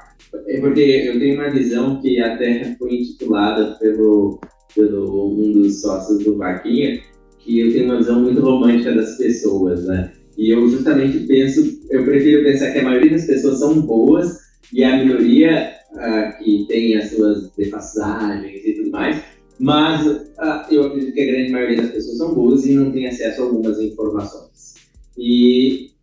É 0.46 0.60
porque 0.60 0.80
eu 0.80 1.18
tenho 1.18 1.34
uma 1.34 1.50
visão 1.50 2.00
que 2.00 2.20
até 2.20 2.74
foi 2.78 2.94
intitulada 2.94 3.76
pelo 3.78 4.40
pelo 4.74 5.32
um 5.32 5.52
dos 5.52 5.80
sócios 5.80 6.24
do 6.24 6.36
Vaquinha, 6.36 7.00
que 7.38 7.60
eu 7.60 7.72
tenho 7.72 7.86
uma 7.86 7.98
visão 7.98 8.20
muito 8.20 8.40
romântica 8.40 8.92
das 8.92 9.16
pessoas, 9.16 9.86
né? 9.86 10.12
E 10.36 10.50
eu 10.50 10.68
justamente 10.68 11.20
penso, 11.20 11.80
eu 11.90 12.04
prefiro 12.04 12.42
pensar 12.42 12.72
que 12.72 12.80
a 12.80 12.84
maioria 12.84 13.12
das 13.12 13.26
pessoas 13.26 13.60
são 13.60 13.80
boas 13.82 14.36
e 14.72 14.82
a 14.82 14.96
minoria 14.96 15.72
uh, 15.92 16.42
que 16.42 16.66
tem 16.66 16.96
as 16.96 17.10
suas 17.10 17.52
defasagens 17.56 18.64
e 18.64 18.72
tudo 18.72 18.90
mais, 18.90 19.22
mas 19.60 20.04
uh, 20.06 20.64
eu 20.70 20.86
acredito 20.86 21.14
que 21.14 21.20
a 21.20 21.26
grande 21.26 21.52
maioria 21.52 21.76
das 21.76 21.92
pessoas 21.92 22.18
são 22.18 22.34
boas 22.34 22.66
e 22.66 22.72
não 22.72 22.90
tem 22.90 23.06
acesso 23.06 23.42
a 23.42 23.44
algumas 23.44 23.78
informações. 23.78 24.74
E 25.16 25.93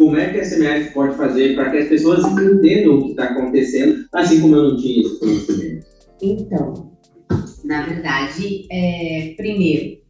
como 0.00 0.16
é 0.16 0.32
que 0.32 0.40
a 0.40 0.48
CMF 0.48 0.94
pode 0.94 1.14
fazer 1.14 1.54
para 1.54 1.70
que 1.70 1.76
as 1.76 1.88
pessoas 1.88 2.24
entendam 2.24 2.94
o 2.94 3.04
que 3.04 3.10
está 3.10 3.24
acontecendo, 3.24 4.06
assim 4.14 4.40
como 4.40 4.56
eu 4.56 4.70
não 4.70 4.76
tinha 4.78 5.02
esse 5.02 5.20
conhecimento? 5.20 5.86
Então, 6.22 6.92
na 7.64 7.84
verdade, 7.84 8.66
é, 8.72 9.34
primeiro, 9.36 10.00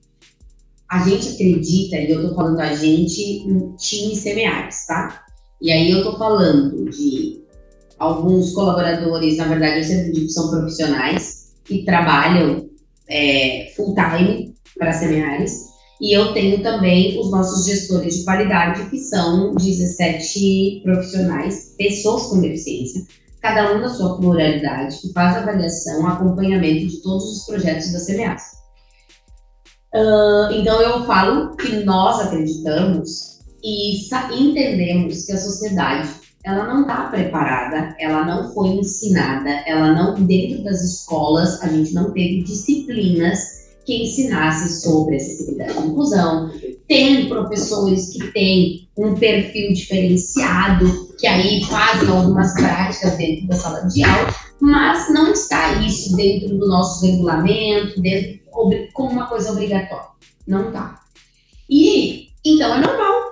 a 0.88 1.08
gente 1.08 1.30
acredita, 1.30 1.96
e 1.96 2.08
eu 2.08 2.28
tô 2.28 2.36
falando 2.36 2.60
a 2.60 2.72
gente 2.72 3.44
no 3.48 3.74
time 3.76 4.14
Semeares, 4.14 4.86
tá? 4.86 5.24
E 5.60 5.72
aí 5.72 5.90
eu 5.90 6.04
tô 6.04 6.16
falando 6.16 6.88
de 6.88 7.42
alguns 7.98 8.52
colaboradores, 8.52 9.38
na 9.38 9.48
verdade 9.48 9.78
eu 9.78 9.84
sempre 9.84 10.12
digo 10.12 10.26
que 10.26 10.32
são 10.32 10.50
profissionais, 10.50 11.56
que 11.64 11.84
trabalham 11.84 12.70
é, 13.08 13.72
full 13.74 13.92
time 13.96 14.54
para 14.78 14.92
Semeares, 14.92 15.69
e 16.00 16.16
eu 16.16 16.32
tenho 16.32 16.62
também 16.62 17.20
os 17.20 17.30
nossos 17.30 17.66
gestores 17.66 18.18
de 18.18 18.24
qualidade, 18.24 18.88
que 18.88 18.98
são 18.98 19.54
17 19.54 20.80
profissionais, 20.82 21.74
pessoas 21.76 22.26
com 22.26 22.40
deficiência, 22.40 23.02
cada 23.42 23.74
um 23.74 23.80
na 23.80 23.88
sua 23.88 24.16
pluralidade, 24.16 24.96
que 24.98 25.12
faz 25.12 25.36
avaliação, 25.36 26.06
acompanhamento 26.06 26.86
de 26.86 27.02
todos 27.02 27.24
os 27.24 27.44
projetos 27.44 27.92
da 27.92 28.00
CMAS. 28.00 28.42
Uh, 29.94 30.52
então 30.54 30.80
eu 30.80 31.04
falo 31.04 31.56
que 31.56 31.84
nós 31.84 32.20
acreditamos 32.20 33.40
e 33.62 34.08
entendemos 34.32 35.26
que 35.26 35.32
a 35.32 35.38
sociedade 35.38 36.08
ela 36.44 36.66
não 36.66 36.82
está 36.82 37.08
preparada, 37.08 37.94
ela 37.98 38.24
não 38.24 38.54
foi 38.54 38.68
ensinada, 38.68 39.50
ela 39.66 39.92
não 39.92 40.14
dentro 40.14 40.64
das 40.64 40.82
escolas 40.82 41.60
a 41.62 41.68
gente 41.68 41.92
não 41.92 42.12
teve 42.12 42.42
disciplinas 42.44 43.59
que 43.90 44.04
ensinasse 44.04 44.82
sobre 44.82 45.16
acessibilidade 45.16 45.80
e 45.80 45.86
inclusão. 45.88 46.52
Tem 46.86 47.28
professores 47.28 48.10
que 48.10 48.30
têm 48.32 48.88
um 48.96 49.14
perfil 49.16 49.72
diferenciado, 49.72 51.08
que 51.18 51.26
aí 51.26 51.64
fazem 51.64 52.08
algumas 52.08 52.54
práticas 52.54 53.16
dentro 53.16 53.48
da 53.48 53.56
sala 53.56 53.80
de 53.88 54.04
aula, 54.04 54.32
mas 54.60 55.12
não 55.12 55.32
está 55.32 55.72
isso 55.82 56.14
dentro 56.14 56.56
do 56.56 56.68
nosso 56.68 57.04
regulamento, 57.04 58.00
dentro, 58.00 58.38
como 58.92 59.10
uma 59.10 59.26
coisa 59.26 59.50
obrigatória. 59.50 60.10
Não 60.46 60.68
está. 60.68 61.00
E, 61.68 62.28
então, 62.44 62.72
é 62.72 62.80
normal 62.80 63.22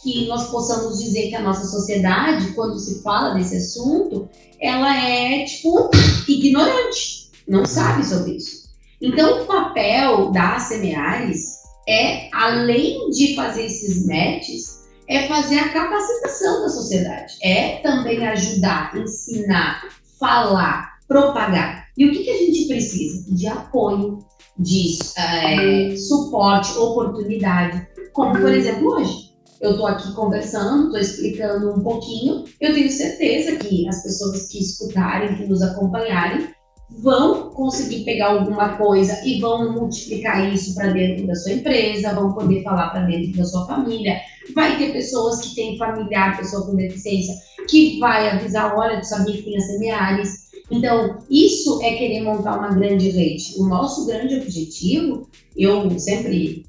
que 0.00 0.28
nós 0.28 0.48
possamos 0.48 1.02
dizer 1.02 1.28
que 1.28 1.34
a 1.34 1.42
nossa 1.42 1.66
sociedade, 1.66 2.52
quando 2.52 2.78
se 2.78 3.02
fala 3.02 3.34
desse 3.34 3.56
assunto, 3.56 4.28
ela 4.60 4.96
é, 4.96 5.44
tipo, 5.44 5.90
ignorante, 6.28 7.30
não 7.48 7.66
sabe 7.66 8.06
sobre 8.06 8.36
isso. 8.36 8.63
Então, 9.04 9.42
o 9.42 9.46
papel 9.46 10.32
da 10.32 10.58
Semeares 10.58 11.62
é, 11.86 12.28
além 12.32 13.10
de 13.10 13.34
fazer 13.34 13.66
esses 13.66 14.06
matches, 14.06 14.84
é 15.06 15.28
fazer 15.28 15.58
a 15.58 15.68
capacitação 15.68 16.62
da 16.62 16.68
sociedade. 16.70 17.34
É 17.42 17.80
também 17.82 18.26
ajudar, 18.26 18.96
ensinar, 18.96 19.82
falar, 20.18 20.94
propagar. 21.06 21.84
E 21.96 22.06
o 22.06 22.12
que, 22.12 22.24
que 22.24 22.30
a 22.30 22.38
gente 22.38 22.66
precisa? 22.66 23.34
De 23.34 23.46
apoio, 23.46 24.18
de 24.58 24.98
é, 25.18 25.94
suporte, 25.96 26.76
oportunidade. 26.78 27.86
Como, 28.12 28.32
por 28.32 28.52
exemplo, 28.52 28.94
hoje. 28.94 29.34
Eu 29.60 29.72
estou 29.72 29.86
aqui 29.86 30.12
conversando, 30.12 30.86
estou 30.86 31.00
explicando 31.00 31.72
um 31.72 31.80
pouquinho. 31.80 32.44
Eu 32.60 32.74
tenho 32.74 32.90
certeza 32.90 33.56
que 33.56 33.88
as 33.88 34.02
pessoas 34.02 34.48
que 34.48 34.58
escutarem, 34.58 35.36
que 35.36 35.46
nos 35.46 35.62
acompanharem, 35.62 36.48
vão 36.90 37.50
conseguir 37.50 38.04
pegar 38.04 38.28
alguma 38.28 38.76
coisa 38.76 39.20
e 39.24 39.40
vão 39.40 39.72
multiplicar 39.72 40.52
isso 40.52 40.74
para 40.74 40.92
dentro 40.92 41.26
da 41.26 41.34
sua 41.34 41.52
empresa, 41.52 42.14
vão 42.14 42.32
poder 42.32 42.62
falar 42.62 42.90
para 42.90 43.06
dentro 43.06 43.36
da 43.36 43.44
sua 43.44 43.66
família. 43.66 44.20
Vai 44.54 44.76
ter 44.76 44.92
pessoas 44.92 45.40
que 45.40 45.54
têm 45.54 45.78
familiar, 45.78 46.36
pessoa 46.36 46.66
com 46.66 46.76
deficiência, 46.76 47.34
que 47.68 47.98
vai 47.98 48.28
avisar, 48.28 48.76
olha, 48.76 49.02
sabia 49.02 49.36
que 49.36 49.42
tem 49.42 49.56
as 49.56 49.66
semeares. 49.66 50.44
Então, 50.70 51.18
isso 51.30 51.82
é 51.82 51.94
querer 51.94 52.22
montar 52.22 52.58
uma 52.58 52.74
grande 52.74 53.10
rede. 53.10 53.54
O 53.58 53.66
nosso 53.66 54.06
grande 54.06 54.36
objetivo, 54.36 55.28
eu 55.56 55.98
sempre 55.98 56.66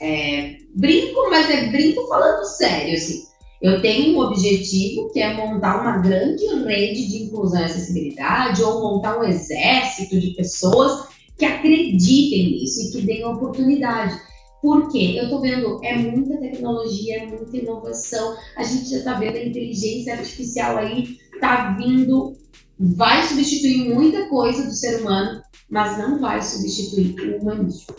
é, 0.00 0.56
brinco, 0.74 1.28
mas 1.30 1.50
é 1.50 1.68
brinco 1.68 2.06
falando 2.06 2.44
sério, 2.44 2.94
assim, 2.94 3.27
Eu 3.60 3.82
tenho 3.82 4.16
um 4.16 4.20
objetivo 4.20 5.10
que 5.10 5.20
é 5.20 5.34
montar 5.34 5.80
uma 5.80 5.98
grande 5.98 6.46
rede 6.64 7.08
de 7.08 7.24
inclusão 7.24 7.60
e 7.60 7.64
acessibilidade 7.64 8.62
ou 8.62 8.80
montar 8.80 9.18
um 9.18 9.24
exército 9.24 10.18
de 10.20 10.30
pessoas 10.30 11.08
que 11.36 11.44
acreditem 11.44 12.52
nisso 12.52 12.80
e 12.80 12.92
que 12.92 13.00
deem 13.02 13.24
oportunidade. 13.24 14.16
Por 14.62 14.88
quê? 14.90 15.14
Eu 15.16 15.24
estou 15.24 15.40
vendo, 15.40 15.80
é 15.84 15.96
muita 15.96 16.36
tecnologia, 16.36 17.22
é 17.22 17.26
muita 17.26 17.56
inovação. 17.56 18.36
A 18.56 18.62
gente 18.62 18.90
já 18.90 18.98
está 18.98 19.14
vendo 19.14 19.36
a 19.36 19.44
inteligência 19.44 20.14
artificial 20.14 20.76
aí, 20.78 21.16
está 21.34 21.76
vindo, 21.76 22.36
vai 22.78 23.22
substituir 23.26 23.92
muita 23.94 24.28
coisa 24.28 24.64
do 24.64 24.72
ser 24.72 25.00
humano, 25.00 25.40
mas 25.68 25.98
não 25.98 26.20
vai 26.20 26.42
substituir 26.42 27.14
o 27.20 27.42
humanismo. 27.42 27.94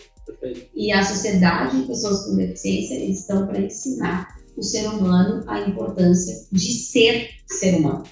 E 0.76 0.92
a 0.92 1.04
sociedade 1.04 1.80
e 1.80 1.88
pessoas 1.88 2.26
com 2.26 2.36
deficiência, 2.36 2.96
eles 2.96 3.22
estão 3.22 3.48
para 3.48 3.62
ensinar 3.62 4.39
o 4.60 4.64
ser 4.64 4.88
humano 4.88 5.44
a 5.48 5.62
importância 5.62 6.46
de 6.52 6.74
ser 6.74 7.30
ser 7.48 7.76
humano. 7.76 8.04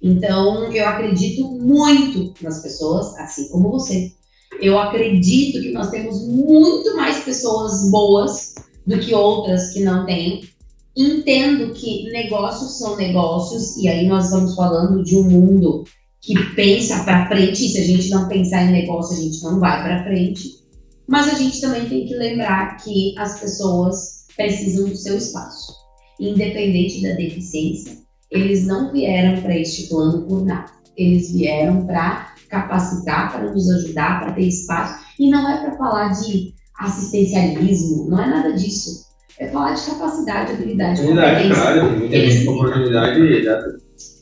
Então, 0.00 0.72
eu 0.72 0.88
acredito 0.88 1.50
muito 1.50 2.32
nas 2.42 2.62
pessoas, 2.62 3.14
assim 3.18 3.48
como 3.48 3.70
você. 3.70 4.12
Eu 4.60 4.78
acredito 4.78 5.60
que 5.60 5.72
nós 5.72 5.90
temos 5.90 6.26
muito 6.26 6.96
mais 6.96 7.22
pessoas 7.22 7.90
boas 7.90 8.54
do 8.86 8.98
que 8.98 9.14
outras 9.14 9.72
que 9.72 9.80
não 9.80 10.06
têm. 10.06 10.48
Entendo 10.96 11.72
que 11.74 12.10
negócios 12.10 12.78
são 12.78 12.96
negócios, 12.96 13.76
e 13.76 13.88
aí 13.88 14.08
nós 14.08 14.26
estamos 14.26 14.54
falando 14.54 15.02
de 15.02 15.16
um 15.16 15.24
mundo 15.24 15.84
que 16.20 16.34
pensa 16.54 17.04
para 17.04 17.28
frente, 17.28 17.66
e 17.66 17.68
se 17.68 17.78
a 17.78 17.84
gente 17.84 18.10
não 18.10 18.28
pensar 18.28 18.64
em 18.64 18.72
negócio, 18.72 19.16
a 19.16 19.20
gente 19.20 19.42
não 19.42 19.60
vai 19.60 19.82
para 19.82 20.04
frente. 20.04 20.60
Mas 21.06 21.28
a 21.28 21.34
gente 21.34 21.60
também 21.60 21.88
tem 21.88 22.06
que 22.06 22.14
lembrar 22.14 22.76
que 22.78 23.14
as 23.18 23.40
pessoas 23.40 24.26
precisam 24.36 24.88
do 24.88 24.96
seu 24.96 25.16
espaço 25.16 25.79
independente 26.20 27.02
da 27.02 27.14
deficiência, 27.14 27.98
eles 28.30 28.66
não 28.66 28.92
vieram 28.92 29.40
para 29.42 29.56
este 29.56 29.88
plano 29.88 30.26
por 30.26 30.44
nada. 30.44 30.70
Eles 30.96 31.32
vieram 31.32 31.86
para 31.86 32.34
capacitar, 32.48 33.32
para 33.32 33.50
nos 33.52 33.68
ajudar, 33.70 34.20
para 34.20 34.32
ter 34.32 34.46
espaço. 34.46 35.04
E 35.18 35.30
não 35.30 35.48
é 35.48 35.60
para 35.60 35.76
falar 35.76 36.08
de 36.08 36.52
assistencialismo, 36.78 38.08
não 38.08 38.22
é 38.22 38.26
nada 38.26 38.52
disso. 38.52 39.08
É 39.38 39.48
falar 39.48 39.72
de 39.74 39.82
capacidade, 39.82 40.52
habilidade, 40.52 41.00
habilidade 41.00 41.48
claro, 41.48 41.98
muita 41.98 42.14
eles, 42.14 42.46
oportunidade. 42.46 43.20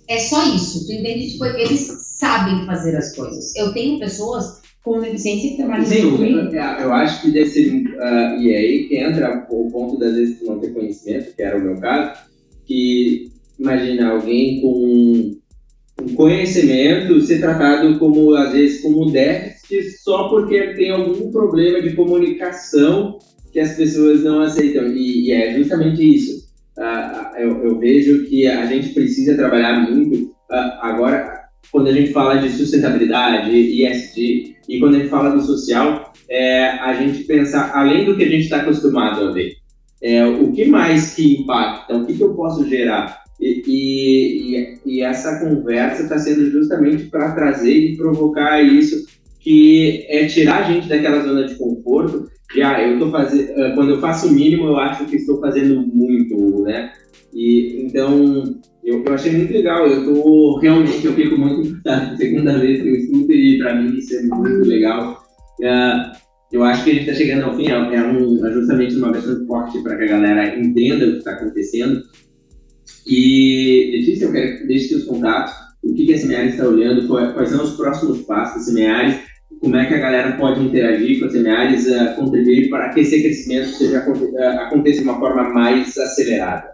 É 0.09 0.19
só 0.21 0.47
isso, 0.55 0.87
tu 0.87 0.93
entende? 0.93 1.33
Tipo, 1.33 1.45
eles 1.47 1.89
sabem 2.19 2.65
fazer 2.67 2.97
as 2.97 3.15
coisas. 3.17 3.55
Eu 3.57 3.73
tenho 3.73 3.99
pessoas 3.99 4.61
com 4.85 5.01
deficiência 5.01 5.51
que 5.51 5.57
trabalham 5.57 5.85
Sim. 5.85 6.51
Eu 6.81 6.93
acho 6.93 7.23
que 7.23 7.31
deve 7.31 7.47
ser, 7.47 7.75
uh, 7.75 8.41
e 8.41 8.55
aí 8.55 8.89
que 8.89 8.97
entra 8.97 9.47
o 9.51 9.71
ponto 9.71 9.99
das 9.99 10.15
vezes 10.15 10.43
não 10.43 10.59
ter 10.59 10.73
conhecimento, 10.73 11.35
que 11.35 11.43
era 11.43 11.59
o 11.59 11.63
meu 11.63 11.77
caso, 11.77 12.21
que 12.65 13.31
imagina 13.59 14.11
alguém 14.11 14.61
com 14.61 15.39
um 16.03 16.15
conhecimento 16.15 17.21
ser 17.21 17.41
tratado 17.41 17.99
como, 17.99 18.35
às 18.35 18.53
vezes, 18.53 18.81
como 18.81 19.11
déficit 19.11 19.59
só 20.03 20.29
porque 20.29 20.75
tem 20.75 20.91
algum 20.91 21.31
problema 21.31 21.83
de 21.83 21.95
comunicação 21.95 23.19
que 23.53 23.61
as 23.61 23.75
pessoas 23.75 24.23
não 24.23 24.41
aceitam. 24.43 24.87
E, 24.89 25.27
e 25.27 25.33
é 25.33 25.55
justamente 25.59 26.17
isso. 26.17 26.49
Uh, 26.79 27.37
eu, 27.37 27.65
eu, 27.65 27.79
vejo 27.79 28.25
que 28.27 28.47
a 28.47 28.65
gente 28.67 28.91
precisa 28.95 29.37
trabalhar 29.37 29.91
muito. 29.91 30.29
Uh, 30.51 30.79
agora, 30.81 31.38
quando 31.73 31.89
a 31.89 31.93
gente 31.93 32.13
fala 32.13 32.37
de 32.37 32.51
sustentabilidade, 32.51 33.51
ESG, 33.51 34.57
e 34.69 34.79
quando 34.79 34.97
a 34.97 34.99
gente 34.99 35.11
fala 35.11 35.31
do 35.31 35.41
social, 35.43 36.13
é 36.29 36.69
a 36.69 36.95
gente 36.95 37.25
pensar 37.25 37.73
além 37.75 38.05
do 38.05 38.17
que 38.17 38.25
a 38.25 38.29
gente 38.29 38.45
está 38.45 38.59
acostumado 38.59 39.29
a 39.29 39.33
ver. 39.33 39.57
É, 40.03 40.25
o 40.25 40.53
que 40.53 40.65
mais 40.67 41.15
que 41.15 41.41
impacta, 41.41 41.97
o 41.97 42.07
que, 42.07 42.15
que 42.15 42.23
eu 42.23 42.35
posso 42.35 42.69
gerar? 42.69 43.23
E, 43.41 43.63
e, 43.67 44.79
e 44.85 45.03
essa 45.03 45.41
conversa 45.41 46.03
está 46.03 46.19
sendo 46.19 46.51
justamente 46.51 47.05
para 47.05 47.33
trazer 47.33 47.73
e 47.73 47.97
provocar 47.97 48.63
isso, 48.63 49.07
que 49.41 50.05
é 50.09 50.27
tirar 50.27 50.65
a 50.65 50.73
gente 50.73 50.89
daquela 50.89 51.23
zona 51.23 51.47
de 51.47 51.55
conforto. 51.57 52.29
E, 52.55 52.63
ah, 52.63 52.81
eu 52.83 52.99
tô 52.99 53.11
fazendo, 53.11 53.51
ah, 53.61 53.73
quando 53.75 53.91
eu 53.91 54.01
faço 54.01 54.29
o 54.29 54.33
mínimo, 54.33 54.67
eu 54.67 54.77
acho 54.77 55.05
que 55.07 55.17
estou 55.17 55.41
fazendo 55.41 55.81
muito, 55.87 56.63
né? 56.63 56.93
E 57.33 57.83
então 57.83 58.59
eu, 58.89 59.05
eu 59.05 59.15
achei 59.15 59.33
muito 59.33 59.53
legal. 59.53 59.87
Eu 59.87 60.05
tô 60.05 60.59
realmente 60.59 61.05
eu 61.05 61.13
fico 61.13 61.39
muito 61.39 61.69
impactado. 61.69 62.17
Segunda 62.19 62.59
vez 62.59 62.81
que 62.81 62.89
eu 62.89 62.97
escuto 62.97 63.33
e 63.33 63.59
para 63.59 63.75
mim 63.75 63.97
isso 63.97 64.17
é 64.17 64.23
muito 64.23 64.67
legal. 64.67 65.23
Uh, 65.61 66.17
eu 66.51 66.65
acho 66.65 66.85
que 66.85 66.91
a 66.91 66.95
gente 66.95 67.09
está 67.09 67.15
chegando 67.15 67.45
ao 67.45 67.57
fim. 67.57 67.69
É, 67.69 67.73
é, 67.73 68.03
um, 68.03 68.47
é 68.47 68.53
justamente 68.53 68.97
uma 68.97 69.13
versão 69.13 69.47
forte 69.47 69.83
para 69.83 69.97
que 69.97 70.05
a 70.05 70.09
galera 70.09 70.59
entenda 70.59 71.07
o 71.07 71.13
que 71.13 71.19
está 71.19 71.33
acontecendo. 71.33 72.03
E 73.07 73.91
Letícia, 73.93 74.27
eu 74.27 74.33
quero 74.33 74.67
deixe 74.67 74.89
seus 74.89 75.05
contatos. 75.05 75.53
O 75.83 75.95
que, 75.95 76.07
que 76.07 76.15
a 76.15 76.19
Semeares 76.19 76.53
está 76.53 76.67
olhando? 76.67 77.07
Quais 77.07 77.51
são 77.51 77.63
os 77.63 77.77
próximos 77.77 78.23
passos 78.23 78.55
da 78.55 78.61
Semeares? 78.63 79.17
Como 79.61 79.77
é 79.77 79.87
que 79.87 79.95
a 79.95 79.99
galera 79.99 80.37
pode 80.37 80.63
interagir 80.63 81.19
com 81.19 81.27
a 81.27 81.31
Semeares, 81.31 81.87
uh, 81.87 82.15
contribuir 82.17 82.69
para 82.71 82.91
que 82.91 83.01
esse 83.01 83.21
crescimento 83.23 83.69
seja, 83.69 83.99
aconteça 83.99 85.03
de 85.03 85.09
uma 85.09 85.19
forma 85.19 85.49
mais 85.51 85.97
acelerada? 85.99 86.71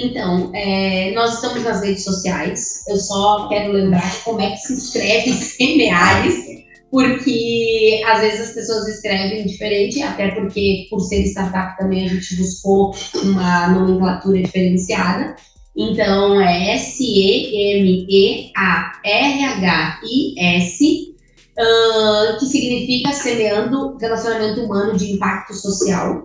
Então, 0.00 0.52
é, 0.54 1.10
nós 1.12 1.34
estamos 1.34 1.64
nas 1.64 1.82
redes 1.82 2.04
sociais. 2.04 2.84
Eu 2.86 2.96
só 2.96 3.48
quero 3.48 3.72
lembrar 3.72 4.22
como 4.22 4.40
é 4.40 4.52
que 4.52 4.58
se 4.58 4.74
escreve 4.74 5.32
Semeares, 5.58 6.36
porque 6.88 8.00
às 8.06 8.20
vezes 8.20 8.48
as 8.48 8.54
pessoas 8.54 8.86
escrevem 8.86 9.44
diferente, 9.44 10.00
até 10.00 10.28
porque 10.28 10.86
por 10.88 11.00
ser 11.00 11.24
startup 11.24 11.76
também 11.76 12.06
a 12.06 12.08
gente 12.08 12.36
buscou 12.36 12.94
uma 13.24 13.70
nomenclatura 13.70 14.40
diferenciada. 14.40 15.34
Então, 15.76 16.40
é 16.40 16.74
S-E-M-E-A-R-H-I-S, 16.76 17.94
uh, 21.58 22.38
que 22.38 22.46
significa 22.46 23.12
semeando 23.12 23.96
relacionamento 23.96 24.60
humano 24.62 24.96
de 24.96 25.12
impacto 25.12 25.54
social. 25.54 26.22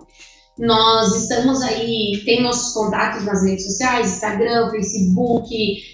Nós 0.58 1.22
estamos 1.22 1.60
aí, 1.62 2.22
tem 2.24 2.42
nossos 2.42 2.72
contatos 2.72 3.24
nas 3.24 3.42
redes 3.42 3.66
sociais, 3.66 4.14
Instagram, 4.14 4.70
Facebook, 4.70 5.48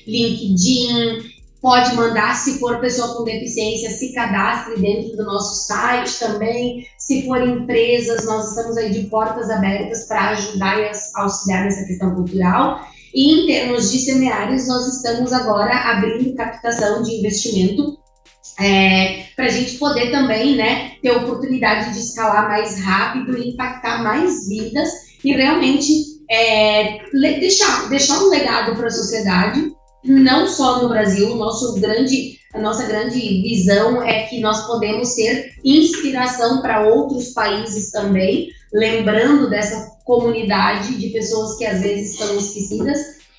LinkedIn. 0.06 1.30
Pode 1.62 1.94
mandar, 1.94 2.36
se 2.36 2.58
for 2.58 2.78
pessoa 2.80 3.16
com 3.16 3.24
deficiência, 3.24 3.90
se 3.90 4.14
cadastre 4.14 4.80
dentro 4.80 5.16
do 5.16 5.24
nosso 5.24 5.66
site 5.66 6.18
também. 6.18 6.86
Se 6.98 7.26
for 7.26 7.42
empresas, 7.46 8.24
nós 8.26 8.48
estamos 8.48 8.76
aí 8.76 8.90
de 8.90 9.08
portas 9.08 9.50
abertas 9.50 10.06
para 10.06 10.30
ajudar 10.30 10.78
e 10.78 10.90
auxiliar 11.16 11.64
nessa 11.64 11.84
questão 11.86 12.14
cultural. 12.14 12.80
E 13.14 13.32
em 13.32 13.46
termos 13.46 13.90
de 13.90 13.98
seminários, 13.98 14.68
nós 14.68 14.86
estamos 14.96 15.32
agora 15.32 15.74
abrindo 15.74 16.34
captação 16.34 17.02
de 17.02 17.16
investimento 17.18 17.98
é, 18.58 19.24
para 19.40 19.48
a 19.48 19.53
gente 19.53 19.79
poder 19.79 20.11
também 20.11 20.55
né, 20.55 20.92
ter 21.00 21.12
oportunidade 21.12 21.94
de 21.94 21.98
escalar 21.98 22.46
mais 22.46 22.79
rápido 22.85 23.38
e 23.38 23.48
impactar 23.48 24.03
mais 24.03 24.46
vidas 24.46 24.90
e 25.24 25.33
realmente 25.33 25.90
é, 26.31 26.98
deixar, 27.11 27.88
deixar 27.88 28.22
um 28.22 28.29
legado 28.29 28.76
para 28.76 28.88
a 28.88 28.90
sociedade, 28.90 29.72
não 30.05 30.46
só 30.46 30.83
no 30.83 30.90
Brasil, 30.90 31.35
nosso 31.37 31.72
grande, 31.81 32.38
a 32.53 32.61
nossa 32.61 32.85
grande 32.85 33.18
visão 33.18 34.03
é 34.03 34.24
que 34.24 34.40
nós 34.40 34.66
podemos 34.66 35.09
ser 35.14 35.55
inspiração 35.64 36.61
para 36.61 36.87
outros 36.87 37.31
países 37.31 37.90
também, 37.90 38.50
lembrando 38.74 39.48
dessa 39.48 39.90
comunidade 40.05 40.98
de 40.98 41.09
pessoas 41.09 41.57
que 41.57 41.64
às 41.64 41.81
vezes 41.81 42.12
estão 42.12 42.37
esquecidas 42.37 42.98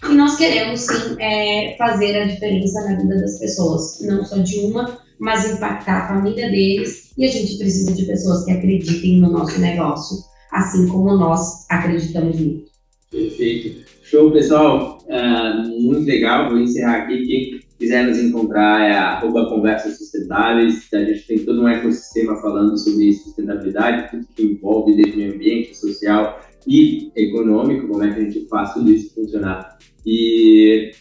e 0.10 0.16
nós 0.16 0.36
queremos 0.36 0.82
sim 0.82 1.16
é, 1.20 1.76
fazer 1.78 2.20
a 2.20 2.26
diferença 2.26 2.82
na 2.90 2.96
vida 2.96 3.20
das 3.20 3.38
pessoas, 3.38 4.00
não 4.02 4.26
só 4.26 4.38
de 4.38 4.62
uma, 4.62 5.00
mas 5.21 5.53
impactar 5.53 6.05
a 6.05 6.07
família 6.07 6.49
deles. 6.49 7.13
E 7.15 7.23
a 7.23 7.27
gente 7.27 7.57
precisa 7.60 7.93
de 7.93 8.05
pessoas 8.05 8.43
que 8.43 8.51
acreditem 8.51 9.21
no 9.21 9.31
nosso 9.31 9.62
negócio, 9.62 10.17
assim 10.51 10.88
como 10.88 11.15
nós 11.15 11.69
acreditamos 11.69 12.39
muito. 12.39 12.71
Perfeito. 13.12 13.86
Show, 14.03 14.31
pessoal. 14.31 14.97
Uh, 15.05 15.81
muito 15.81 16.07
legal. 16.07 16.49
Vou 16.49 16.60
encerrar 16.60 17.03
aqui. 17.03 17.27
Quem 17.27 17.60
quiser 17.77 18.07
nos 18.07 18.17
encontrar 18.17 18.81
é 18.81 18.93
arroba 18.93 19.47
Conversas 19.47 19.99
Sustentáveis. 19.99 20.88
A 20.91 21.03
gente 21.05 21.27
tem 21.27 21.45
todo 21.45 21.62
um 21.62 21.67
ecossistema 21.67 22.41
falando 22.41 22.75
sobre 22.77 23.13
sustentabilidade, 23.13 24.10
tudo 24.10 24.27
que 24.36 24.43
envolve 24.43 24.95
desde 24.95 25.17
meio 25.17 25.36
ambiente, 25.36 25.77
social 25.77 26.41
e 26.67 27.12
econômico, 27.15 27.88
como 27.88 28.03
é 28.03 28.12
que 28.12 28.19
a 28.19 28.23
gente 28.23 28.47
faz 28.47 28.73
tudo 28.73 28.91
isso 28.91 29.13
funcionar. 29.13 29.77
E 30.05 30.91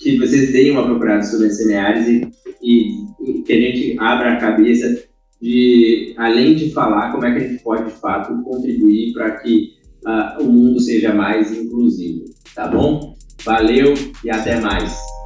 que 0.00 0.18
vocês 0.18 0.50
deem 0.50 0.72
uma 0.72 0.84
procurada 0.84 1.22
sobre 1.22 1.48
as 1.48 1.58
semeares 1.58 2.08
e, 2.08 2.30
e, 2.62 3.04
e, 3.20 3.42
que 3.42 3.52
a 3.52 3.60
gente 3.60 3.96
abra 3.98 4.32
a 4.32 4.36
cabeça 4.36 5.04
de, 5.40 6.14
além 6.16 6.54
de 6.54 6.70
falar, 6.70 7.12
como 7.12 7.26
é 7.26 7.32
que 7.32 7.44
a 7.44 7.48
gente 7.48 7.62
pode, 7.62 7.84
de 7.84 7.98
fato, 8.00 8.42
contribuir 8.42 9.12
para 9.12 9.32
que 9.32 9.74
uh, 10.06 10.42
o 10.42 10.50
mundo 10.50 10.80
seja 10.80 11.14
mais 11.14 11.52
inclusivo. 11.52 12.24
Tá 12.54 12.66
bom? 12.66 13.14
Valeu 13.44 13.94
e 14.24 14.30
até 14.30 14.58
mais! 14.58 15.19